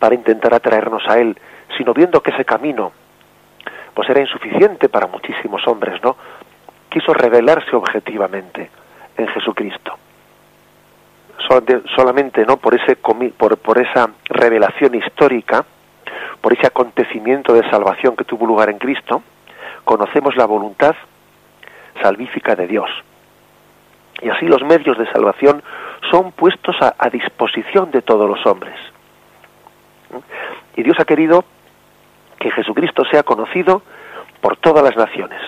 [0.00, 1.38] para intentar atraernos a Él,
[1.78, 2.90] sino viendo que ese camino
[3.94, 6.16] pues era insuficiente para muchísimos hombres, ¿no?
[6.90, 8.81] Quiso revelarse objetivamente
[9.16, 9.96] en Jesucristo.
[11.94, 12.56] Solamente, ¿no?
[12.56, 15.64] Por ese por, por esa revelación histórica,
[16.40, 19.22] por ese acontecimiento de salvación que tuvo lugar en Cristo,
[19.84, 20.94] conocemos la voluntad
[22.00, 22.90] salvífica de Dios.
[24.22, 25.62] Y así los medios de salvación
[26.10, 28.74] son puestos a disposición de todos los hombres.
[30.76, 31.44] Y Dios ha querido
[32.38, 33.82] que Jesucristo sea conocido
[34.40, 35.40] por todas las naciones.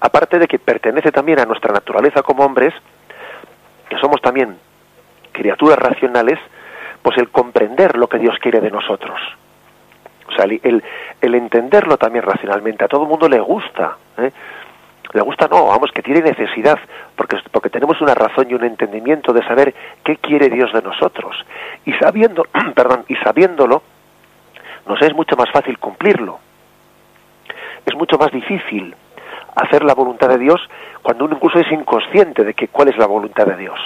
[0.00, 2.72] Aparte de que pertenece también a nuestra naturaleza como hombres,
[3.88, 4.56] que somos también
[5.32, 6.38] criaturas racionales,
[7.02, 9.18] pues el comprender lo que Dios quiere de nosotros.
[10.28, 10.82] O sea, el,
[11.20, 12.84] el entenderlo también racionalmente.
[12.84, 13.96] A todo el mundo le gusta.
[14.18, 14.30] ¿eh?
[15.14, 16.78] Le gusta, no, vamos, que tiene necesidad,
[17.16, 21.34] porque, porque tenemos una razón y un entendimiento de saber qué quiere Dios de nosotros.
[21.86, 23.82] Y sabiendo, perdón, y sabiéndolo,
[24.86, 26.38] nos es mucho más fácil cumplirlo.
[27.86, 28.94] Es mucho más difícil
[29.54, 30.60] hacer la voluntad de Dios
[31.02, 33.78] cuando uno incluso es inconsciente de que cuál es la voluntad de Dios.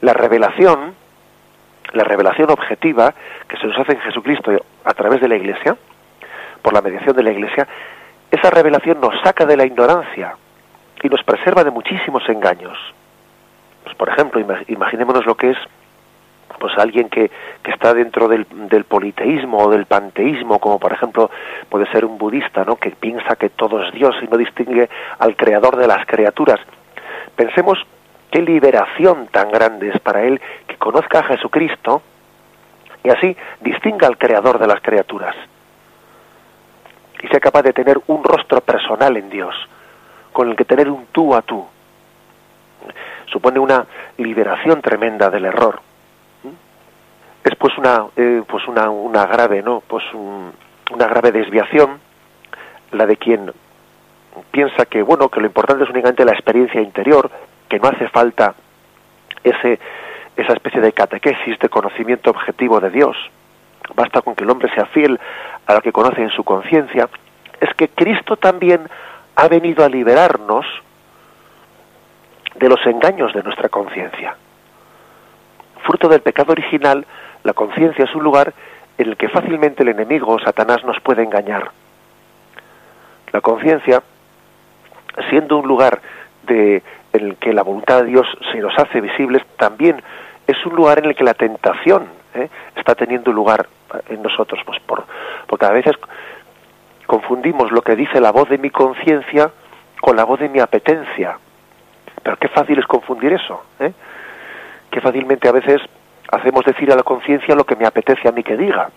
[0.00, 0.94] La revelación,
[1.92, 3.14] la revelación objetiva
[3.48, 4.52] que se nos hace en Jesucristo
[4.84, 5.76] a través de la Iglesia,
[6.62, 7.66] por la mediación de la Iglesia,
[8.30, 10.34] esa revelación nos saca de la ignorancia
[11.02, 12.76] y nos preserva de muchísimos engaños.
[13.84, 15.58] Pues, por ejemplo, imaginémonos lo que es
[16.58, 17.30] pues alguien que,
[17.62, 18.46] que está dentro del,
[18.84, 21.30] politeísmo o del panteísmo, como por ejemplo
[21.68, 22.76] puede ser un budista, ¿no?
[22.76, 24.88] que piensa que todo es Dios y no distingue
[25.18, 26.60] al creador de las criaturas.
[27.36, 27.78] Pensemos
[28.30, 32.02] qué liberación tan grande es para él que conozca a Jesucristo
[33.02, 35.34] y así distinga al creador de las criaturas
[37.22, 39.54] y sea capaz de tener un rostro personal en Dios,
[40.32, 41.64] con el que tener un tú a tú.
[43.32, 43.86] Supone una
[44.18, 45.80] liberación tremenda del error
[47.44, 52.00] es pues una eh, pues una, una grave no pues una grave desviación
[52.92, 53.52] la de quien
[54.50, 57.30] piensa que bueno que lo importante es únicamente la experiencia interior
[57.68, 58.54] que no hace falta
[59.42, 59.78] ese,
[60.36, 63.16] esa especie de catequesis, de conocimiento objetivo de Dios.
[63.94, 65.20] Basta con que el hombre sea fiel
[65.66, 67.08] a lo que conoce en su conciencia.
[67.60, 68.88] Es que Cristo también
[69.36, 70.66] ha venido a liberarnos
[72.54, 74.36] de los engaños de nuestra conciencia.
[75.82, 77.04] Fruto del pecado original,
[77.44, 78.52] la conciencia es un lugar
[78.98, 81.70] en el que fácilmente el enemigo, Satanás, nos puede engañar.
[83.32, 84.02] La conciencia,
[85.28, 86.00] siendo un lugar
[86.46, 90.02] de, en el que la voluntad de Dios se nos hace visibles, también
[90.46, 92.48] es un lugar en el que la tentación ¿eh?
[92.76, 93.66] está teniendo lugar
[94.08, 95.04] en nosotros, pues por,
[95.46, 95.94] porque a veces
[97.06, 99.50] confundimos lo que dice la voz de mi conciencia
[100.00, 101.38] con la voz de mi apetencia.
[102.22, 103.92] Pero qué fácil es confundir eso, ¿eh?
[104.90, 105.82] Qué fácilmente a veces
[106.30, 108.90] hacemos decir a la conciencia lo que me apetece a mí que diga.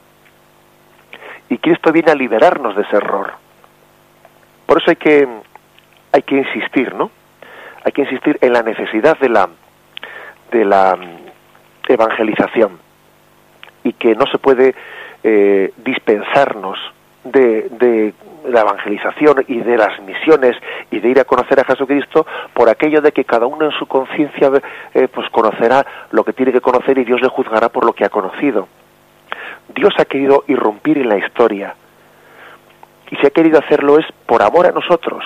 [1.50, 3.34] Y Cristo viene a liberarnos de ese error.
[4.66, 5.28] Por eso hay que
[6.12, 7.12] hay que insistir, ¿no?
[7.84, 9.50] Hay que insistir en la necesidad de la
[10.52, 12.80] de la mm, evangelización
[13.84, 14.76] y que no se puede
[15.24, 16.78] eh, dispensarnos
[17.24, 18.13] de,
[18.48, 20.56] la evangelización y de las misiones
[20.92, 23.86] y de ir a conocer a Jesucristo por aquello de que cada uno en su
[23.86, 24.52] conciencia
[24.94, 28.06] eh, pues conocerá lo que tiene que conocer y Dios le juzgará por lo que
[28.06, 28.68] ha conocido.
[29.76, 31.76] Dios ha querido irrumpir en la historia
[33.12, 35.24] y si ha querido hacerlo es por amor a nosotros,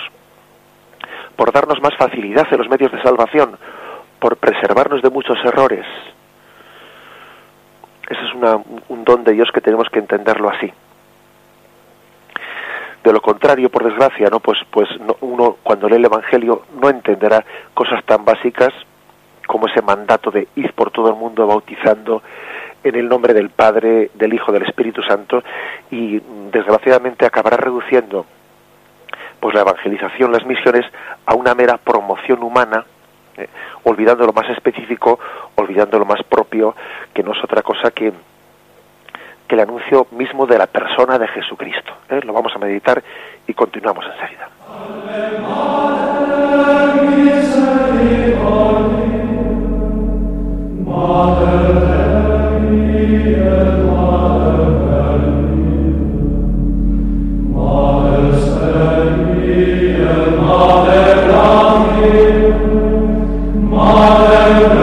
[1.36, 3.56] por darnos más facilidad en los medios de salvación,
[4.18, 5.84] por preservarnos de muchos errores.
[8.08, 8.34] Ese es
[8.88, 10.72] un don de Dios que tenemos que entenderlo así.
[13.04, 14.88] De lo contrario, por desgracia, no, pues, pues
[15.20, 18.72] uno cuando lee el Evangelio no entenderá cosas tan básicas
[19.46, 22.22] como ese mandato de ir por todo el mundo bautizando
[22.84, 25.42] en el nombre del Padre, del Hijo, del Espíritu Santo
[25.90, 26.20] y
[26.52, 28.26] desgraciadamente acabará reduciendo
[29.40, 30.84] pues la evangelización, las misiones
[31.26, 32.84] a una mera promoción humana,
[33.36, 33.48] eh,
[33.82, 35.18] olvidando lo más específico,
[35.56, 36.76] olvidando lo más propio,
[37.12, 38.12] que no es otra cosa que
[39.52, 41.92] el anuncio mismo de la persona de Jesucristo.
[42.08, 42.20] ¿eh?
[42.24, 43.02] Lo vamos a meditar
[43.46, 44.48] y continuamos enseguida.
[64.52, 64.81] mano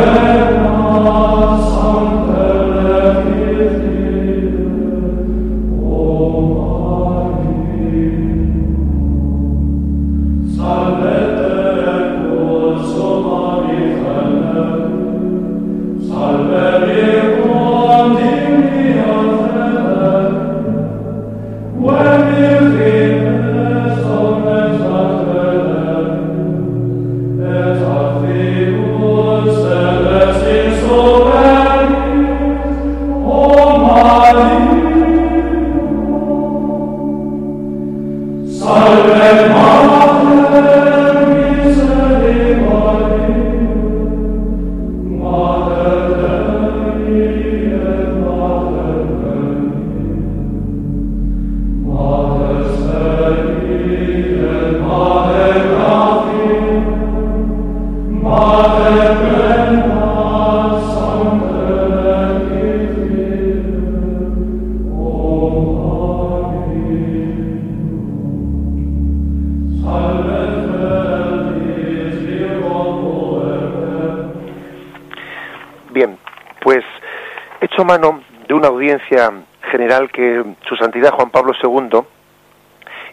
[80.80, 82.00] santidad Juan Pablo II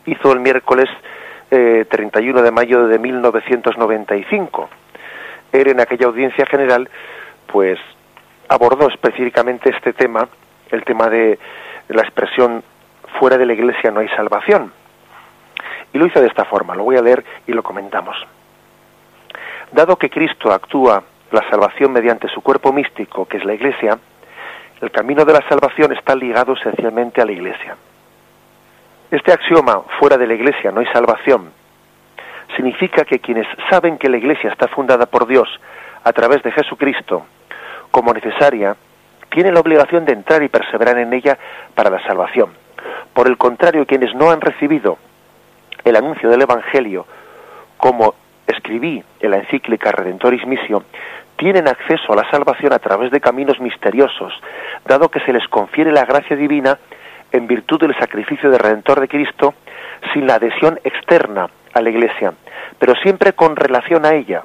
[0.07, 0.89] hizo el miércoles
[1.51, 4.69] 31 eh, de mayo de 1995.
[5.53, 6.89] Él en aquella audiencia general
[7.47, 7.79] pues
[8.49, 10.29] abordó específicamente este tema,
[10.71, 11.39] el tema de
[11.89, 12.63] la expresión
[13.19, 14.73] fuera de la iglesia no hay salvación.
[15.93, 18.17] Y lo hizo de esta forma, lo voy a leer y lo comentamos.
[19.73, 23.99] Dado que Cristo actúa la salvación mediante su cuerpo místico, que es la iglesia,
[24.81, 27.77] el camino de la salvación está ligado esencialmente a la Iglesia.
[29.11, 31.51] Este axioma, fuera de la Iglesia no hay salvación,
[32.55, 35.49] significa que quienes saben que la Iglesia está fundada por Dios
[36.05, 37.27] a través de Jesucristo
[37.91, 38.77] como necesaria,
[39.31, 41.39] tienen la obligación de entrar y perseverar en ella
[41.75, 42.51] para la salvación.
[43.15, 44.99] Por el contrario, quienes no han recibido
[45.85, 47.07] el anuncio del Evangelio,
[47.77, 48.15] como
[48.47, 50.85] escribí en la encíclica Redentoris Missio,
[51.37, 54.33] tienen acceso a la salvación a través de caminos misteriosos,
[54.87, 56.79] dado que se les confiere la gracia divina
[57.33, 59.55] en virtud del sacrificio de Redentor de Cristo,
[60.13, 62.33] sin la adhesión externa a la Iglesia,
[62.79, 64.43] pero siempre con relación a ella,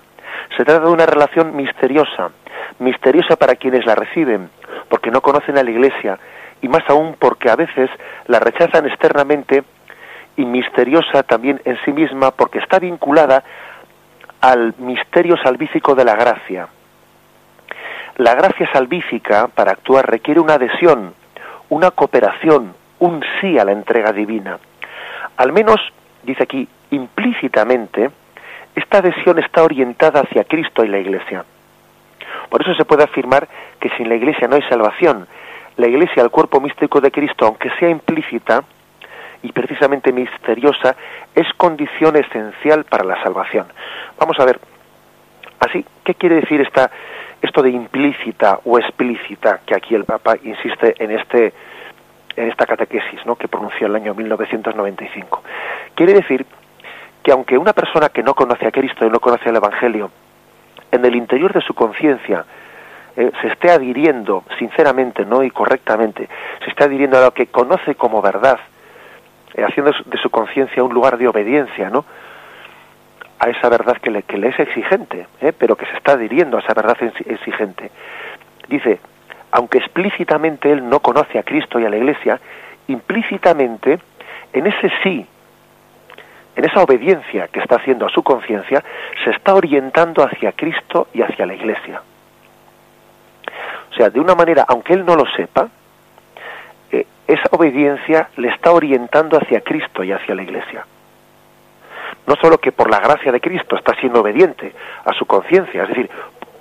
[0.58, 2.32] Se trata de una relación misteriosa,
[2.80, 4.50] misteriosa para quienes la reciben,
[4.90, 6.20] porque no conocen a la Iglesia,
[6.62, 7.90] y más aún porque a veces
[8.28, 9.64] la rechazan externamente
[10.38, 13.44] y misteriosa también en sí misma porque está vinculada
[14.42, 16.68] al misterio salvífico de la gracia.
[18.22, 21.16] La gracia salvífica para actuar requiere una adhesión,
[21.70, 24.60] una cooperación, un sí a la entrega divina.
[25.38, 25.78] Al menos,
[26.22, 28.12] dice aquí, implícitamente,
[28.76, 31.44] esta adhesión está orientada hacia Cristo y la Iglesia.
[32.48, 33.48] Por eso se puede afirmar
[33.80, 35.26] que sin la Iglesia no hay salvación.
[35.78, 38.64] La Iglesia, el cuerpo místico de Cristo, aunque sea implícita
[39.42, 40.96] y precisamente misteriosa,
[41.34, 43.66] es condición esencial para la salvación.
[44.20, 44.60] Vamos a ver,
[45.60, 46.92] así, ¿qué quiere decir esta,
[47.42, 51.54] esto de implícita o explícita que aquí el Papa insiste en este
[52.36, 53.36] en esta catequesis ¿no?
[53.36, 55.44] que pronunció el año 1995.
[55.96, 56.46] Quiere decir
[57.24, 60.10] que aunque una persona que no conoce a Cristo y no conoce el Evangelio,
[60.92, 62.46] en el interior de su conciencia
[63.18, 66.30] eh, se esté adhiriendo sinceramente no y correctamente,
[66.64, 68.60] se esté adhiriendo a lo que conoce como verdad,
[69.54, 72.06] eh, haciendo de su conciencia un lugar de obediencia, ¿no?
[73.42, 75.52] A esa verdad que le, es exigente, ¿eh?
[75.52, 77.90] pero que se está adhiriendo a esa verdad exigente.
[78.68, 79.00] Dice,
[79.52, 82.40] aunque explícitamente él no conoce a Cristo y a la Iglesia,
[82.88, 83.98] implícitamente,
[84.54, 85.26] en ese sí,
[86.56, 88.84] en esa obediencia que está haciendo a su conciencia,
[89.24, 92.00] se está orientando hacia Cristo y hacia la Iglesia.
[93.90, 95.68] O sea, de una manera, aunque él no lo sepa,
[96.92, 100.86] eh, esa obediencia le está orientando hacia Cristo y hacia la Iglesia.
[102.32, 104.72] No solo que por la gracia de Cristo está siendo obediente
[105.04, 106.10] a su conciencia, es decir,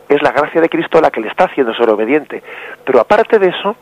[0.08, 2.42] es la gracia de Cristo la que le está haciendo ser obediente.
[2.84, 3.76] Pero aparte de eso,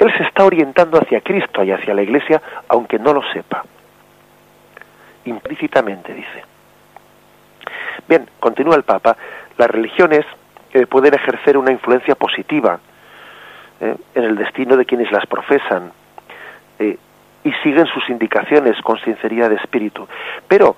[0.00, 3.64] él se está orientando hacia Cristo y hacia la Iglesia, aunque no lo sepa.
[5.26, 6.42] Implícitamente, dice.
[8.08, 9.16] Bien, continúa el Papa,
[9.58, 10.26] las religiones
[10.72, 12.80] eh, pueden ejercer una influencia positiva
[13.80, 15.92] eh, en el destino de quienes las profesan
[16.80, 16.98] eh,
[17.44, 20.08] y siguen sus indicaciones con sinceridad de espíritu.
[20.48, 20.74] Pero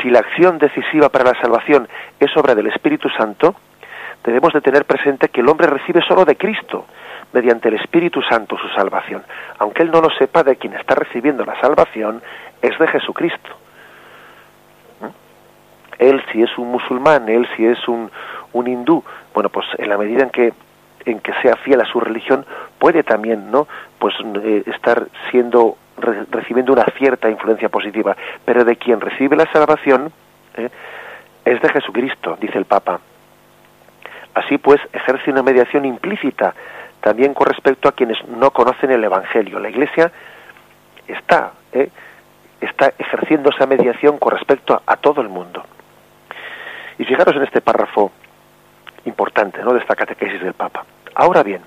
[0.00, 1.88] si la acción decisiva para la salvación
[2.18, 3.54] es obra del Espíritu Santo,
[4.24, 6.86] debemos de tener presente que el hombre recibe solo de Cristo,
[7.32, 9.22] mediante el Espíritu Santo, su salvación.
[9.58, 12.22] Aunque él no lo sepa, de quien está recibiendo la salvación
[12.60, 13.50] es de Jesucristo.
[15.00, 15.06] ¿Mm?
[15.98, 18.10] Él si es un musulmán, él si es un,
[18.52, 19.02] un hindú,
[19.34, 20.52] bueno, pues en la medida en que
[21.04, 22.44] en que sea fiel a su religión
[22.78, 23.66] puede también, ¿no?
[23.98, 25.76] Pues eh, estar siendo
[26.30, 30.12] recibiendo una cierta influencia positiva, pero de quien recibe la salvación
[30.56, 30.68] ¿eh?
[31.44, 33.00] es de Jesucristo, dice el Papa.
[34.34, 36.54] Así pues, ejerce una mediación implícita
[37.00, 39.58] también con respecto a quienes no conocen el Evangelio.
[39.58, 40.10] La Iglesia
[41.06, 41.90] está, ¿eh?
[42.60, 45.64] está ejerciendo esa mediación con respecto a, todo el mundo.
[46.98, 48.12] Y fijaros en este párrafo
[49.04, 49.72] importante ¿no?
[49.72, 50.84] de esta catequesis del Papa.
[51.14, 51.62] Ahora bien,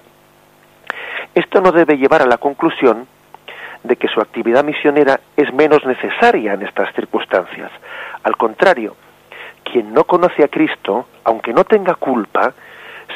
[1.33, 3.07] esto no debe llevar a la conclusión
[3.83, 7.71] de que su actividad misionera es menos necesaria en estas circunstancias.
[8.23, 8.95] Al contrario,
[9.63, 12.53] quien no conoce a Cristo, aunque no tenga culpa,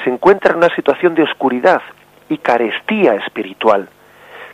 [0.04, 1.82] se encuentra en una situación de oscuridad
[2.30, 3.90] y carestía espiritual,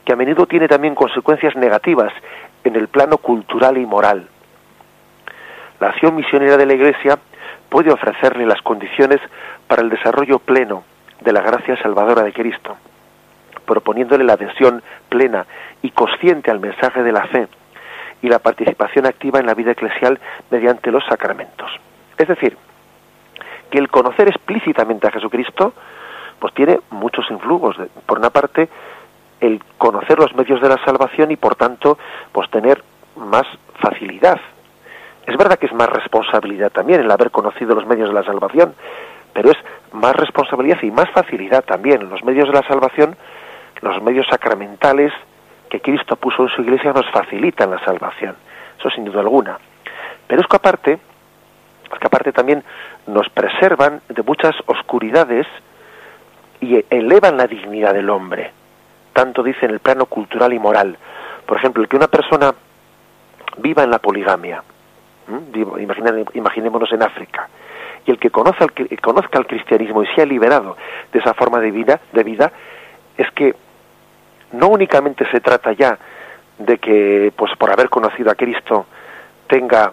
[0.05, 2.13] que a menudo tiene también consecuencias negativas
[2.63, 4.27] en el plano cultural y moral.
[5.79, 7.19] La acción misionera de la Iglesia
[7.69, 9.19] puede ofrecerle las condiciones
[9.67, 10.83] para el desarrollo pleno
[11.21, 12.77] de la gracia salvadora de Cristo,
[13.65, 15.45] proponiéndole la adhesión plena
[15.81, 17.47] y consciente al mensaje de la fe
[18.21, 21.71] y la participación activa en la vida eclesial mediante los sacramentos.
[22.17, 22.57] Es decir,
[23.69, 25.73] que el conocer explícitamente a Jesucristo,
[26.39, 27.75] pues tiene muchos influjos.
[28.05, 28.69] Por una parte,
[29.39, 31.97] el conocer los medios de la salvación y por tanto,
[32.31, 32.83] pues tener
[33.15, 33.45] más
[33.79, 34.39] facilidad.
[35.25, 38.75] Es verdad que es más responsabilidad también el haber conocido los medios de la salvación,
[39.35, 39.57] pero es
[39.91, 42.09] más responsabilidad y más facilidad también.
[42.09, 43.17] Los medios de la salvación,
[43.81, 45.11] los medios sacramentales
[45.69, 48.35] que Cristo puso en su iglesia nos facilitan la salvación.
[48.79, 49.59] Eso sin duda alguna.
[50.25, 50.99] Pero es que aparte,
[51.99, 52.63] que aparte también
[53.07, 55.45] nos preservan de muchas oscuridades
[56.61, 58.53] y elevan la dignidad del hombre.
[59.11, 60.97] Tanto dice en el plano cultural y moral.
[61.45, 62.55] Por ejemplo, el que una persona
[63.57, 64.63] viva en la poligamia,
[66.33, 67.49] imaginémonos en África,
[68.05, 70.77] y el que conozca el, conozca cristianismo y sea liberado
[71.11, 72.51] de esa forma de vida, de vida,
[73.17, 73.55] es que
[74.51, 75.97] no únicamente se trata ya
[76.57, 78.85] de que, pues por haber conocido a Cristo,
[79.47, 79.91] tenga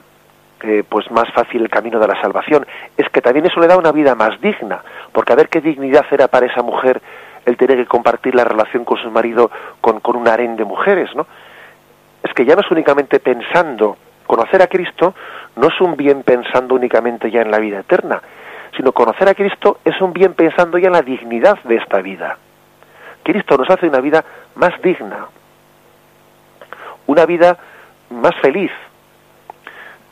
[0.62, 3.76] eh, pues más fácil el camino de la salvación, es que también eso le da
[3.76, 4.82] una vida más digna,
[5.12, 7.00] porque a ver qué dignidad era para esa mujer
[7.44, 9.50] el tener que compartir la relación con su marido
[9.80, 11.26] con, con un harén de mujeres, ¿no?
[12.22, 13.96] Es que ya no es únicamente pensando
[14.32, 15.14] conocer a Cristo
[15.56, 18.22] no es un bien pensando únicamente ya en la vida eterna,
[18.74, 22.38] sino conocer a Cristo es un bien pensando ya en la dignidad de esta vida.
[23.22, 24.24] Cristo nos hace una vida
[24.54, 25.26] más digna,
[27.08, 27.58] una vida
[28.08, 28.72] más feliz.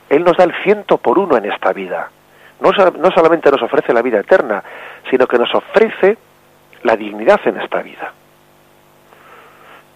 [0.07, 2.11] Él nos da el ciento por uno en esta vida.
[2.59, 4.63] No, no solamente nos ofrece la vida eterna,
[5.09, 6.15] sino que nos ofrece
[6.83, 8.13] la dignidad en esta vida.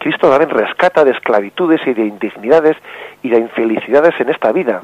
[0.05, 2.77] Cristo también rescata de esclavitudes y de indignidades
[3.25, 4.83] y de infelicidades en esta vida.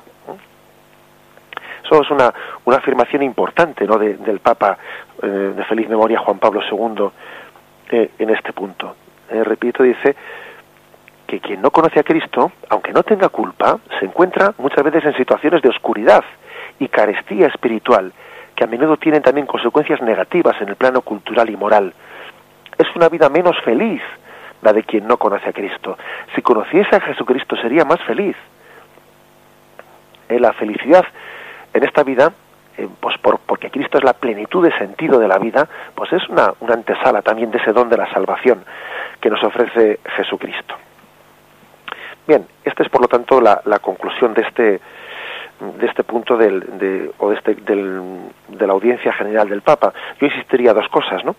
[1.84, 2.34] Eso es una,
[2.66, 4.00] una afirmación importante ¿no?
[4.00, 4.80] del Papa
[5.22, 7.10] eh, de feliz memoria Juan Pablo II
[7.92, 8.96] eh, en este punto.
[9.30, 10.16] Eh, repito, dice
[11.28, 15.16] que quien no conoce a Cristo, aunque no tenga culpa, se encuentra muchas veces en
[15.16, 16.24] situaciones de oscuridad
[16.80, 18.12] y carestía espiritual,
[18.56, 21.94] que a menudo tienen también consecuencias negativas en el plano cultural y moral.
[22.76, 24.02] Es una vida menos feliz
[24.62, 25.98] la de quien no conoce a Cristo.
[26.36, 28.36] Si conociese a Jesucristo sería más feliz.
[30.30, 31.06] Eh, la felicidad
[31.74, 32.32] en esta vida,
[32.78, 36.28] eh, pues por, porque Cristo es la plenitud de sentido de la vida, pues es
[36.30, 38.64] una, una antesala también de ese don de la salvación
[39.20, 40.76] que nos ofrece Jesucristo.
[42.28, 44.82] Bien, esta es por lo tanto la, la conclusión de este
[45.80, 48.02] de este punto del, de, o de, este, del,
[48.48, 49.94] de la audiencia general del Papa.
[50.20, 51.36] Yo insistiría dos cosas, ¿no?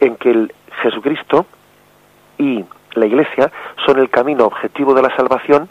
[0.00, 1.44] En que el Jesucristo
[2.38, 2.64] y
[2.94, 3.50] la Iglesia
[3.84, 5.68] son el camino objetivo de la salvación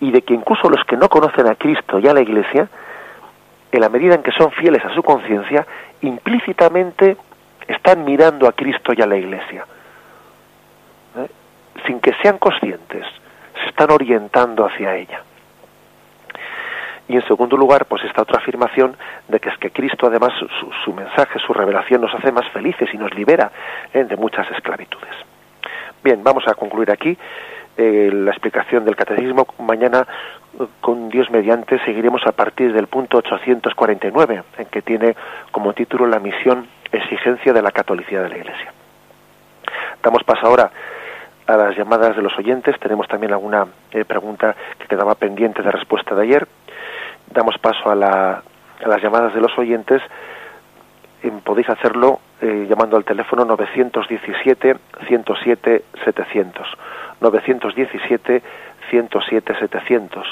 [0.00, 2.68] y de que incluso los que no conocen a Cristo y a la Iglesia,
[3.72, 5.66] en la medida en que son fieles a su conciencia,
[6.02, 7.16] implícitamente
[7.66, 9.64] están mirando a Cristo y a la Iglesia,
[11.16, 11.28] ¿eh?
[11.86, 13.06] sin que sean conscientes,
[13.60, 15.22] se están orientando hacia ella.
[17.08, 18.96] Y en segundo lugar, pues esta otra afirmación
[19.28, 20.32] de que es que Cristo además
[20.84, 23.50] su, mensaje, su revelación nos hace más felices y nos libera
[23.92, 24.04] ¿eh?
[24.04, 25.14] de muchas esclavitudes.
[26.04, 27.16] Bien, vamos a concluir aquí
[27.78, 29.46] eh, la explicación del catecismo.
[29.58, 30.06] Mañana,
[30.82, 35.16] con Dios mediante, seguiremos a partir del punto 849, en que tiene
[35.50, 38.70] como título la misión exigencia de la catolicidad de la Iglesia.
[40.02, 40.70] Damos paso ahora
[41.46, 42.78] a las llamadas de los oyentes.
[42.80, 46.46] Tenemos también alguna eh, pregunta que quedaba pendiente de respuesta de ayer.
[47.32, 50.02] Damos paso a las llamadas de los oyentes
[51.30, 54.76] podéis hacerlo eh, llamando al teléfono 917
[55.08, 56.66] 107 700
[57.20, 58.42] 917
[58.90, 60.26] 107 700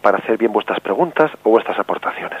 [0.00, 2.40] para hacer bien vuestras preguntas o vuestras aportaciones.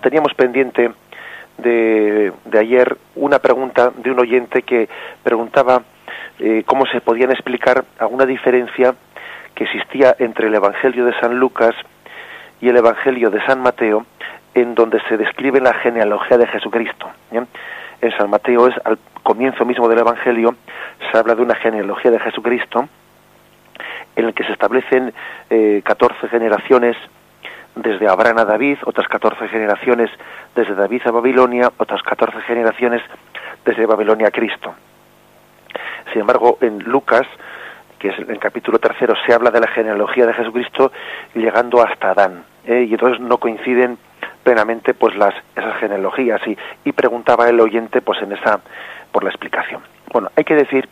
[0.00, 0.90] teníamos pendiente
[1.58, 4.88] de, ayer una pregunta de un oyente que
[5.22, 5.82] preguntaba
[6.38, 8.94] eh, cómo se podían explicar alguna diferencia
[9.54, 11.74] que existía entre el Evangelio de San Lucas
[12.60, 14.04] y el Evangelio de San Mateo,
[14.54, 17.08] en donde se describe la genealogía de Jesucristo.
[17.30, 20.54] En San Mateo es al comienzo mismo del Evangelio,
[21.10, 22.88] se habla de una genealogía de Jesucristo,
[24.14, 25.12] en el que se establecen
[25.50, 26.96] eh, 14 generaciones
[27.76, 30.10] desde Abraham a David, otras 14 generaciones
[30.54, 33.02] desde David a Babilonia, otras 14 generaciones
[33.64, 34.74] desde Babilonia a Cristo.
[36.12, 37.26] Sin embargo, en Lucas,
[37.98, 40.90] que es el capítulo tercero, se habla de la genealogía de Jesucristo
[41.34, 42.86] llegando hasta Adán, ¿eh?
[42.88, 43.98] y entonces no coinciden
[44.42, 48.60] plenamente pues las esas genealogías y, y preguntaba el oyente pues en esa
[49.12, 49.82] por la explicación.
[50.12, 50.88] Bueno, hay que decir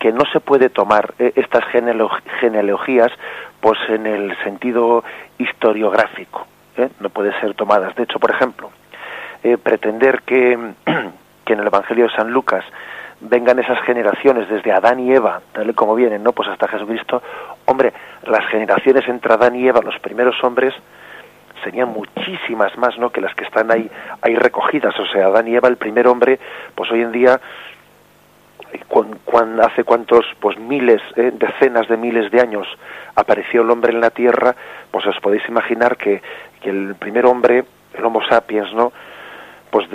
[0.00, 1.62] que no se puede tomar eh, estas
[2.40, 3.12] genealogías
[3.60, 5.04] pues en el sentido
[5.38, 6.46] historiográfico,
[6.78, 6.88] ¿eh?
[7.00, 7.94] no puede ser tomadas.
[7.94, 8.70] De hecho, por ejemplo,
[9.44, 10.58] eh, pretender que,
[11.44, 12.64] que, en el Evangelio de San Lucas
[13.20, 16.32] vengan esas generaciones desde Adán y Eva, tal y como vienen, ¿no?
[16.32, 17.22] Pues hasta Jesucristo,
[17.66, 17.92] hombre,
[18.24, 20.72] las generaciones entre Adán y Eva, los primeros hombres,
[21.62, 23.10] serían muchísimas más, ¿no?
[23.10, 23.90] Que las que están ahí,
[24.22, 24.98] ahí recogidas.
[24.98, 26.40] O sea, Adán y Eva, el primer hombre,
[26.74, 27.38] pues hoy en día
[28.88, 32.66] cuando, hace cuántos pues miles eh, decenas de miles de años
[33.14, 34.54] apareció el hombre en la tierra
[34.90, 36.22] pues os podéis imaginar que,
[36.62, 37.64] el primer hombre
[37.94, 38.92] el Homo sapiens no
[39.70, 39.88] pues,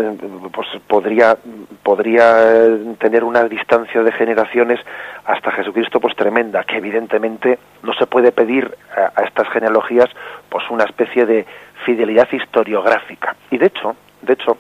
[0.52, 1.38] pues podría
[1.84, 2.68] podría
[2.98, 4.80] tener una distancia de generaciones
[5.26, 10.10] hasta Jesucristo pues tremenda que evidentemente no se puede pedir a, estas genealogías
[10.50, 11.46] pues una especie de
[11.86, 13.36] fidelidad historiográfica.
[13.52, 14.58] Y de hecho de hecho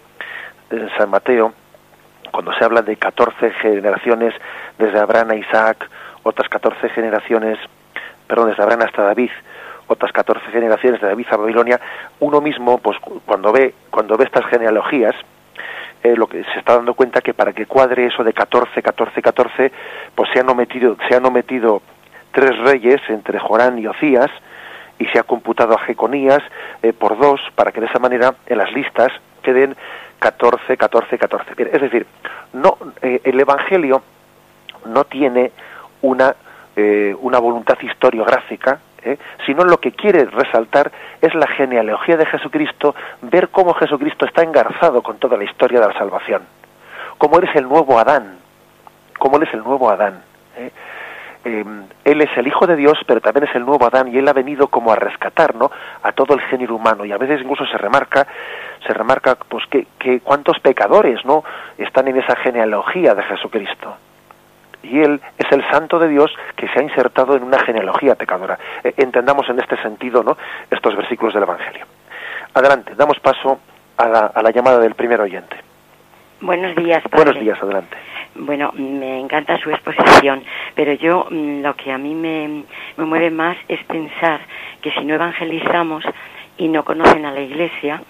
[0.69, 1.53] en San Mateo
[2.35, 4.33] cuando se habla de 14 generaciones
[4.77, 5.89] desde Abraham a Isaac
[6.23, 7.57] otras 14 generaciones
[8.27, 9.31] perdón desde Abraham hasta David
[9.87, 11.79] otras 14 generaciones de David a Babilonia,
[12.19, 15.13] uno mismo, pues cuando ve, cuando ve estas genealogías,
[16.03, 19.21] eh, lo que se está dando cuenta que para que cuadre eso de 14, 14,
[19.21, 19.71] 14,
[20.13, 21.81] pues se han omitido, se han omitido
[22.31, 24.31] tres reyes entre Jorán y Ocías,
[24.97, 26.41] y se ha computado a Jeconías
[26.81, 29.11] eh, por dos, para que de esa manera en las listas
[29.43, 29.75] queden
[30.19, 31.53] 14, 14, 14.
[31.71, 32.05] Es decir,
[32.53, 34.01] no, eh, el Evangelio
[34.85, 35.51] no tiene
[36.01, 36.35] una,
[37.21, 39.17] una voluntad historiográfica, ¿eh?
[39.45, 40.91] sino lo que quiere resaltar
[41.21, 45.87] es la genealogía de Jesucristo, ver cómo Jesucristo está engarzado con toda la historia de
[45.87, 46.41] la salvación,
[47.17, 48.39] cómo Él es el nuevo Adán,
[49.17, 50.21] cómo Él es el nuevo Adán.
[51.45, 51.63] ¿Eh?
[52.03, 54.33] Él es el Hijo de Dios, pero también es el nuevo Adán y Él ha
[54.33, 55.71] venido como a rescatar ¿no?
[56.03, 58.27] a todo el género humano y a veces incluso se remarca
[58.85, 61.43] se remarca pues que, que cuántos pecadores no
[61.77, 63.95] están en esa genealogía de Jesucristo
[64.83, 68.57] y él es el santo de Dios que se ha insertado en una genealogía pecadora.
[68.83, 70.37] Eh, entendamos en este sentido ¿no?
[70.69, 71.85] estos versículos del Evangelio.
[72.53, 73.59] Adelante, damos paso
[73.97, 75.57] a la, a la llamada del primer oyente.
[76.41, 77.01] Buenos días.
[77.03, 77.25] Padre.
[77.25, 77.97] Buenos días, adelante.
[78.35, 80.43] Bueno, me encanta su exposición,
[80.75, 82.63] pero yo mm, lo que a mí me,
[82.97, 84.41] me mueve más es pensar
[84.81, 86.03] que si no evangelizamos
[86.57, 88.01] y no conocen a la Iglesia,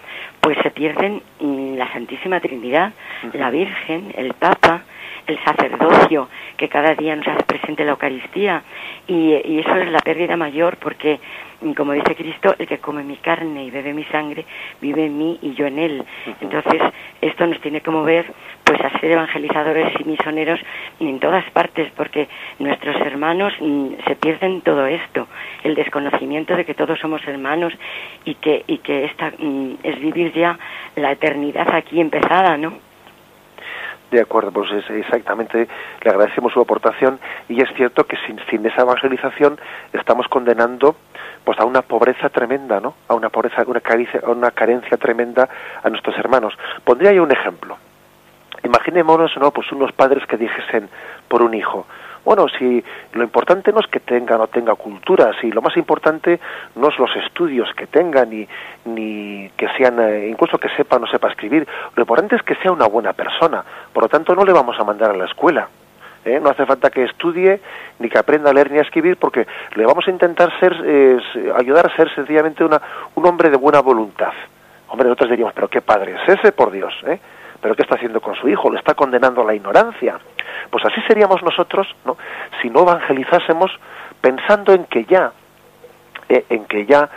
[0.41, 2.93] pues se pierden mm, la Santísima Trinidad,
[3.33, 4.81] la Virgen, el Papa,
[5.27, 8.63] el sacerdocio que cada día nos hace presente la Eucaristía
[9.07, 11.19] y, eso es la pérdida mayor porque
[11.75, 14.45] como dice Cristo, el que come mi carne y bebe mi sangre
[14.81, 16.03] vive en mí y yo en él.
[16.41, 16.81] Entonces,
[17.21, 18.25] esto nos tiene que mover
[18.63, 20.59] pues a ser evangelizadores y misioneros
[20.99, 22.27] en todas partes, porque
[22.59, 25.27] nuestros hermanos mm, se pierden todo esto,
[25.63, 27.73] el desconocimiento de que todos somos hermanos
[28.25, 30.59] y que y que esta mm, es vivir ya
[30.95, 32.73] la eternidad aquí empezada, ¿no?
[34.11, 35.67] De acuerdo, pues es exactamente,
[36.01, 39.59] le agradecemos su aportación y es cierto que sin, sin esa evangelización
[39.93, 40.95] estamos condenando
[41.43, 42.95] pues a una pobreza tremenda, ¿no?
[43.07, 45.49] A una pobreza, una carencia, una carencia tremenda
[45.83, 46.53] a nuestros hermanos.
[46.83, 47.77] Pondría yo un ejemplo.
[48.63, 49.51] Imaginémonos, ¿no?
[49.51, 50.89] Pues unos padres que dijesen
[51.27, 51.85] por un hijo,
[52.25, 55.77] bueno, si lo importante no es que tenga o no tenga cultura, si lo más
[55.77, 56.39] importante
[56.75, 58.47] no es los estudios que tenga, ni,
[58.85, 62.55] ni que sean, eh, incluso que sepa o no sepa escribir, lo importante es que
[62.55, 63.63] sea una buena persona.
[63.93, 65.69] Por lo tanto, no le vamos a mandar a la escuela.
[66.25, 66.39] ¿eh?
[66.41, 67.61] No hace falta que estudie
[67.99, 69.45] ni que aprenda a leer ni a escribir, porque
[69.75, 71.19] le vamos a intentar ser, eh,
[71.55, 72.81] ayudar a ser sencillamente una,
[73.13, 74.33] un hombre de buena voluntad.
[74.87, 77.19] Hombre, nosotros diríamos, pero qué padre es ese, por Dios, ¿eh?
[77.61, 78.69] ¿Pero qué está haciendo con su hijo?
[78.69, 80.19] ¿Lo está condenando a la ignorancia?
[80.69, 82.17] Pues así seríamos nosotros, ¿no?
[82.61, 83.71] Si no evangelizásemos
[84.21, 85.31] pensando en que ya,
[86.29, 87.09] eh, en que ya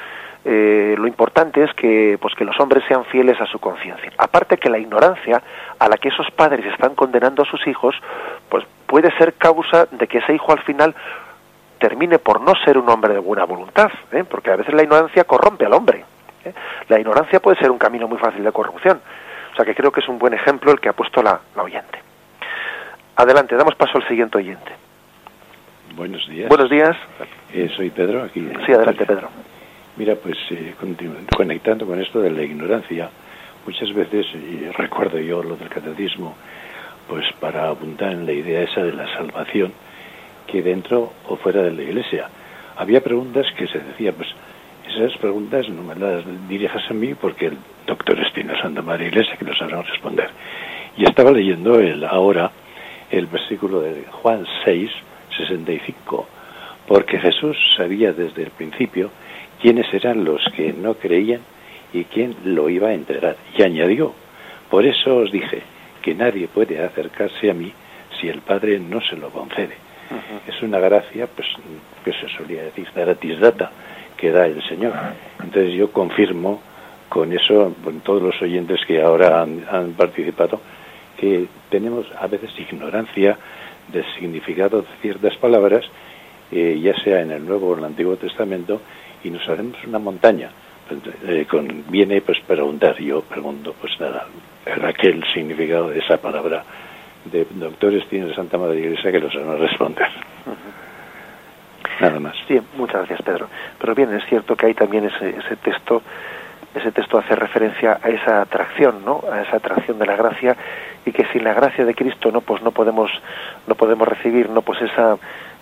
[0.45, 4.13] eh, lo importante es que, pues que los hombres sean fieles a su conciencia.
[4.19, 5.43] Aparte que la ignorancia
[5.79, 7.95] a la que esos padres están condenando a sus hijos,
[8.49, 10.95] pues puede ser causa de que ese hijo al final
[11.79, 14.25] termine por no ser un hombre de buena voluntad, ¿eh?
[14.25, 16.05] porque a veces la ignorancia corrompe al hombre.
[16.89, 19.01] La ignorancia puede ser un camino muy fácil de corrupción.
[19.59, 21.99] O sea que creo que es un buen ejemplo el que ha puesto la oyente.
[23.17, 24.71] Adelante, damos paso al siguiente oyente.
[25.97, 26.49] Buenos días.
[26.49, 26.97] Buenos días.
[27.53, 28.49] Eh, soy Pedro, aquí.
[28.65, 29.29] Sí, adelante, Pedro.
[29.97, 30.75] Mira, pues eh,
[31.37, 33.11] conectando con esto de la ignorancia,
[33.67, 36.37] muchas veces, y recuerdo yo lo del catecismo,
[37.09, 39.73] pues para apuntar en la idea esa de la salvación,
[40.47, 42.29] que dentro o fuera de la iglesia.
[42.77, 44.29] Había preguntas que se decía, pues
[44.89, 49.37] esas preguntas no me las dirijas a mí porque el doctor Espino Santa María Iglesia
[49.37, 50.31] que nos sabrá responder.
[50.97, 52.51] Y estaba leyendo el ahora
[53.11, 54.91] el versículo de Juan 6,
[55.37, 56.27] 65,
[56.87, 59.11] porque Jesús sabía desde el principio
[59.61, 61.41] quiénes eran los que no creían
[61.93, 63.37] y quién lo iba a entregar.
[63.57, 64.13] Y añadió,
[64.71, 65.63] por eso os dije
[66.03, 67.73] que nadie puede acercarse a mí
[68.21, 69.77] si el Padre no se lo concede.
[70.47, 71.47] Es una gracia, pues,
[72.05, 73.71] que se solía decir, gratis data,
[74.19, 74.93] que da el Señor.
[75.43, 76.61] Entonces yo confirmo
[77.09, 80.61] con eso, con todos los oyentes que ahora han participado,
[81.19, 83.37] que tenemos a veces ignorancia
[83.93, 85.85] del significado de ciertas palabras,
[86.53, 88.81] eh, ya sea en el Nuevo o en el Antiguo Testamento,
[89.25, 90.51] y nos hacemos una montaña.
[91.27, 94.27] Eh, con, viene pues preguntar, yo pregunto, pues nada,
[94.65, 96.65] el significado de esa palabra
[97.31, 100.09] de doctores tiene Santa Madre Iglesia que los van a responder.
[102.01, 102.35] Nada más.
[102.47, 103.49] Sí, muchas gracias Pedro.
[103.79, 106.03] Pero bien, es cierto que hay también ese, ese texto
[106.75, 109.23] ese texto hace referencia a esa atracción, ¿no?
[109.31, 110.57] A esa atracción de la gracia
[111.05, 112.41] y que sin la gracia de Cristo, ¿no?
[112.41, 113.11] Pues no podemos,
[113.67, 114.63] no podemos recibir, ¿no?
[114.63, 115.17] Pues esa,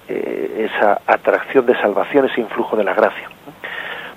[0.08, 3.28] eh, esa atracción de salvación, ese influjo de la gracia.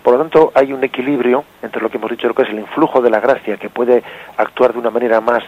[0.04, 2.60] Por lo tanto, hay un equilibrio entre lo que hemos dicho, lo que es el
[2.60, 4.02] influjo de la gracia, que puede
[4.38, 5.44] actuar de una manera más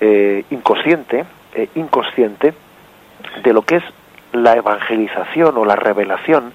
[0.00, 2.52] eh, inconsciente, eh, inconsciente,
[3.42, 3.84] de lo que es
[4.42, 6.52] la evangelización o la revelación,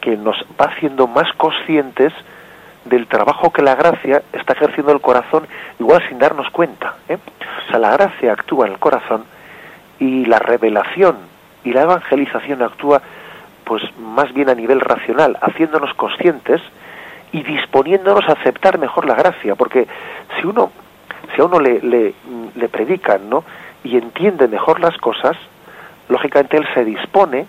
[0.00, 2.12] que nos va haciendo más conscientes
[2.84, 5.46] del trabajo que la gracia está ejerciendo el corazón,
[5.78, 6.96] igual sin darnos cuenta.
[7.08, 7.18] ¿eh?
[7.66, 9.24] O sea, la gracia actúa en el corazón
[9.98, 11.16] y la revelación
[11.64, 13.00] y la evangelización actúa
[13.64, 16.60] pues más bien a nivel racional, haciéndonos conscientes
[17.30, 19.86] y disponiéndonos a aceptar mejor la gracia, porque
[20.40, 20.72] si uno
[21.34, 23.44] si a uno le, le, predican, ¿no?
[23.84, 25.36] y entiende mejor las cosas,
[26.08, 27.46] lógicamente él se dispone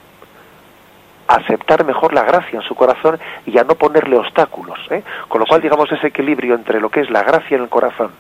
[1.28, 4.80] a aceptar mejor la gracia en su corazón y a no ponerle obstáculos.
[4.90, 5.04] ¿eh?
[5.28, 8.12] Con lo cual, digamos, ese equilibrio entre lo que es la gracia en el corazón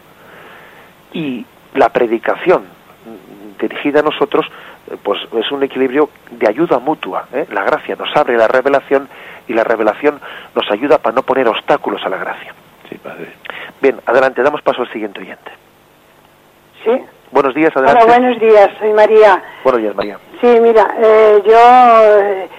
[1.11, 2.63] y la predicación
[3.59, 4.45] dirigida a nosotros,
[4.89, 7.27] eh, pues es un equilibrio de ayuda mutua.
[7.33, 7.45] ¿eh?
[7.51, 9.07] La gracia nos abre la revelación
[9.47, 10.19] y la revelación
[10.55, 12.53] nos ayuda para no poner obstáculos a la gracia.
[12.89, 13.33] Sí, padre.
[13.81, 15.51] Bien, adelante, damos paso al siguiente oyente.
[16.83, 16.91] Sí.
[17.33, 18.03] Buenos días, adelante.
[18.03, 19.41] Hola, buenos días, soy María.
[19.63, 20.19] Buenos días, María.
[20.39, 22.49] Sí, mira, eh, yo eh,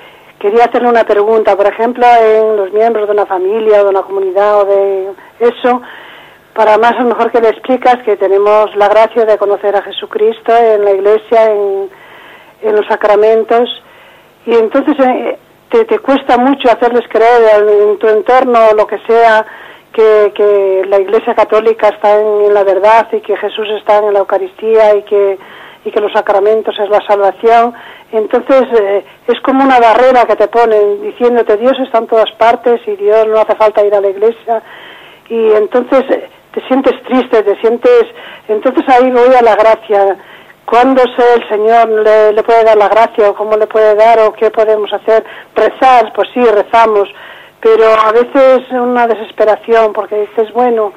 [0.41, 1.57] quería hacerle una pregunta.
[1.57, 5.81] Por ejemplo, en los miembros de una familia o de una comunidad o de eso,
[6.55, 10.53] para más lo mejor que le explicas que tenemos la gracia de conocer a Jesucristo
[10.57, 11.89] en la iglesia, en,
[12.63, 13.81] en los sacramentos,
[14.45, 15.39] y entonces eh,
[15.71, 19.47] te, te cuesta mucho hacerles creer en, en tu entorno o lo que sea
[19.95, 24.19] que, que la Iglesia Católica está en, la verdad y que Jesús está en la
[24.19, 25.39] Eucaristía y que,
[25.85, 27.73] y que los sacramentos es la salvación.
[28.13, 32.81] Entonces eh, es como una barrera que te ponen diciéndote Dios está en todas partes
[32.87, 34.63] y Dios no hace falta ir a la iglesia.
[35.29, 38.05] Y entonces eh, te sientes triste, te sientes...
[38.49, 40.17] Entonces ahí voy a la gracia.
[40.67, 44.19] ¿Cuándo sé el Señor le, le puede dar la gracia o cómo le puede dar
[44.21, 45.25] o qué podemos hacer?
[45.55, 47.09] Rezar, pues sí, rezamos
[47.65, 50.93] pero a veces una desesperación porque dices, bueno,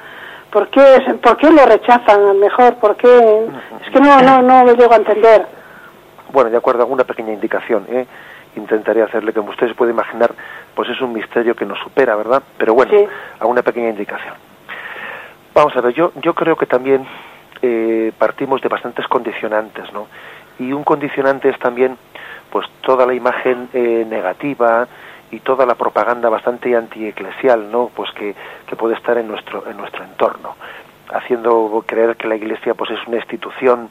[0.51, 0.81] ¿por qué,
[1.23, 2.75] ¿por qué lo rechazan mejor?
[2.75, 3.47] ¿Por qué?
[3.85, 5.47] Es que no, no, no lo llego a entender.
[6.33, 7.85] Bueno, de acuerdo, alguna pequeña indicación.
[7.87, 8.05] ¿eh?
[8.57, 10.31] Intentaré hacerle, como usted se puede imaginar,
[10.75, 12.43] pues es un misterio que nos supera, ¿verdad?
[12.57, 13.07] Pero bueno, Sí.
[13.39, 14.33] alguna pequeña indicación.
[15.53, 17.07] Vamos a ver, yo, yo creo que también
[17.61, 20.07] eh, partimos de bastantes condicionantes, ¿no?
[20.59, 21.97] Y un condicionante es también,
[22.51, 24.85] pues, toda la imagen eh, negativa
[25.31, 27.89] y toda la propaganda bastante antieclesial, ¿no?
[27.93, 30.55] Pues que, que puede estar en nuestro, en nuestro entorno,
[31.13, 33.89] haciendo creer que la Iglesia, pues, es una institución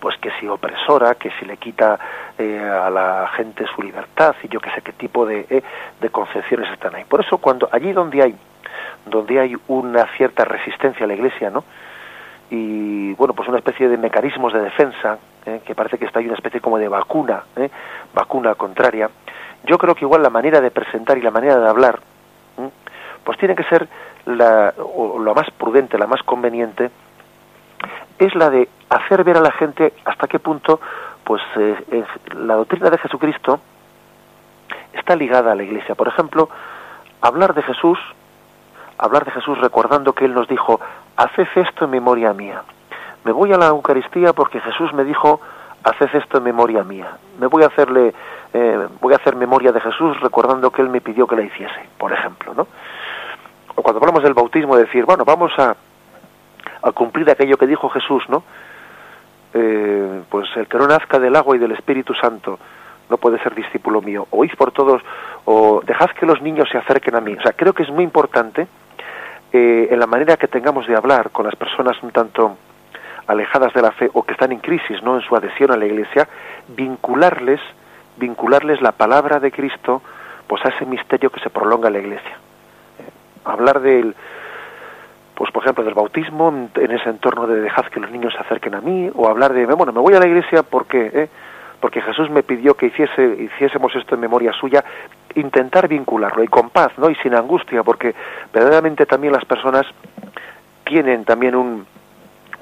[0.00, 1.98] pues que si opresora, que si le quita
[2.38, 5.62] eh, a la gente su libertad y yo que sé qué tipo de, eh,
[6.00, 7.04] de concepciones están ahí.
[7.04, 8.34] Por eso cuando allí donde hay
[9.06, 11.64] donde hay una cierta resistencia a la Iglesia, ¿no?
[12.50, 15.60] Y bueno, pues una especie de mecanismos de defensa, ¿eh?
[15.64, 17.70] que parece que está ahí una especie como de vacuna, ¿eh?
[18.14, 19.10] vacuna contraria.
[19.66, 22.00] Yo creo que igual la manera de presentar y la manera de hablar,
[23.24, 23.88] pues tiene que ser
[24.26, 26.90] la, o más prudente, la más conveniente,
[28.18, 30.80] es la de hacer ver a la gente hasta qué punto
[31.24, 32.04] pues eh,
[32.36, 33.58] la doctrina de Jesucristo
[34.92, 35.96] está ligada a la iglesia.
[35.96, 36.48] Por ejemplo,
[37.20, 37.98] hablar de Jesús,
[38.96, 40.80] hablar de Jesús recordando que Él nos dijo,
[41.16, 42.62] haced esto en memoria mía.
[43.24, 45.40] Me voy a la Eucaristía porque Jesús me dijo,
[45.82, 47.18] haced esto en memoria mía.
[47.40, 48.14] Me voy a hacerle,
[48.58, 51.88] eh, voy a hacer memoria de Jesús recordando que Él me pidió que la hiciese,
[51.98, 52.66] por ejemplo, ¿no?
[53.74, 55.76] O cuando hablamos del bautismo, decir, bueno, vamos a,
[56.82, 58.44] a cumplir aquello que dijo Jesús, ¿no?
[59.52, 62.58] Eh, pues el que no nazca del agua y del Espíritu Santo
[63.10, 64.26] no puede ser discípulo mío.
[64.30, 65.02] Oíd por todos,
[65.44, 67.34] o dejad que los niños se acerquen a mí.
[67.34, 68.66] O sea, creo que es muy importante
[69.52, 72.56] eh, en la manera que tengamos de hablar con las personas un tanto
[73.26, 75.16] alejadas de la fe o que están en crisis, ¿no?
[75.16, 76.26] En su adhesión a la Iglesia,
[76.68, 77.60] vincularles,
[78.16, 80.02] vincularles la palabra de Cristo,
[80.46, 82.36] pues a ese misterio que se prolonga en la Iglesia.
[82.98, 83.10] Eh,
[83.44, 84.14] hablar del
[85.34, 88.74] pues por ejemplo del bautismo en- ese entorno de dejad que los niños se acerquen
[88.74, 91.28] a mí o hablar de bueno me voy a la iglesia porque ¿eh?
[91.78, 94.82] porque Jesús me pidió que hiciésemos esto en memoria suya
[95.34, 98.14] intentar vincularlo y con paz no y sin angustia porque
[98.50, 99.84] verdaderamente también las personas
[100.84, 101.84] tienen también un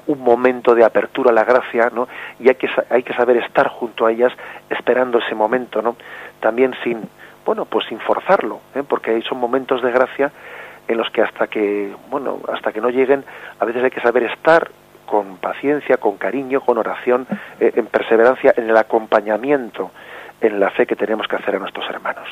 [0.07, 2.07] un momento de apertura a la gracia, ¿no?
[2.39, 4.31] Y hay que hay que saber estar junto a ellas
[4.69, 5.95] esperando ese momento, ¿no?
[6.39, 7.07] También sin
[7.45, 8.83] bueno, pues sin forzarlo, ¿eh?
[8.87, 10.31] porque son momentos de gracia
[10.87, 13.23] en los que hasta que, bueno, hasta que no lleguen,
[13.59, 14.69] a veces hay que saber estar
[15.05, 17.27] con paciencia, con cariño, con oración,
[17.59, 19.91] eh, en perseverancia, en el acompañamiento,
[20.41, 22.27] en la fe que tenemos que hacer a nuestros hermanos.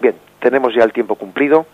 [0.00, 1.66] Bien, tenemos ya el tiempo cumplido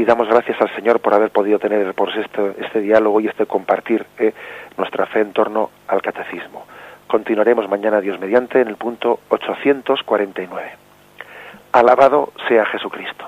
[0.00, 3.44] y damos gracias al Señor por haber podido tener por este, este diálogo y este
[3.44, 4.32] compartir eh,
[4.78, 6.64] nuestra fe en torno al catecismo.
[7.06, 10.70] Continuaremos mañana, Dios mediante, en el punto 849.
[11.72, 13.26] Alabado sea Jesucristo.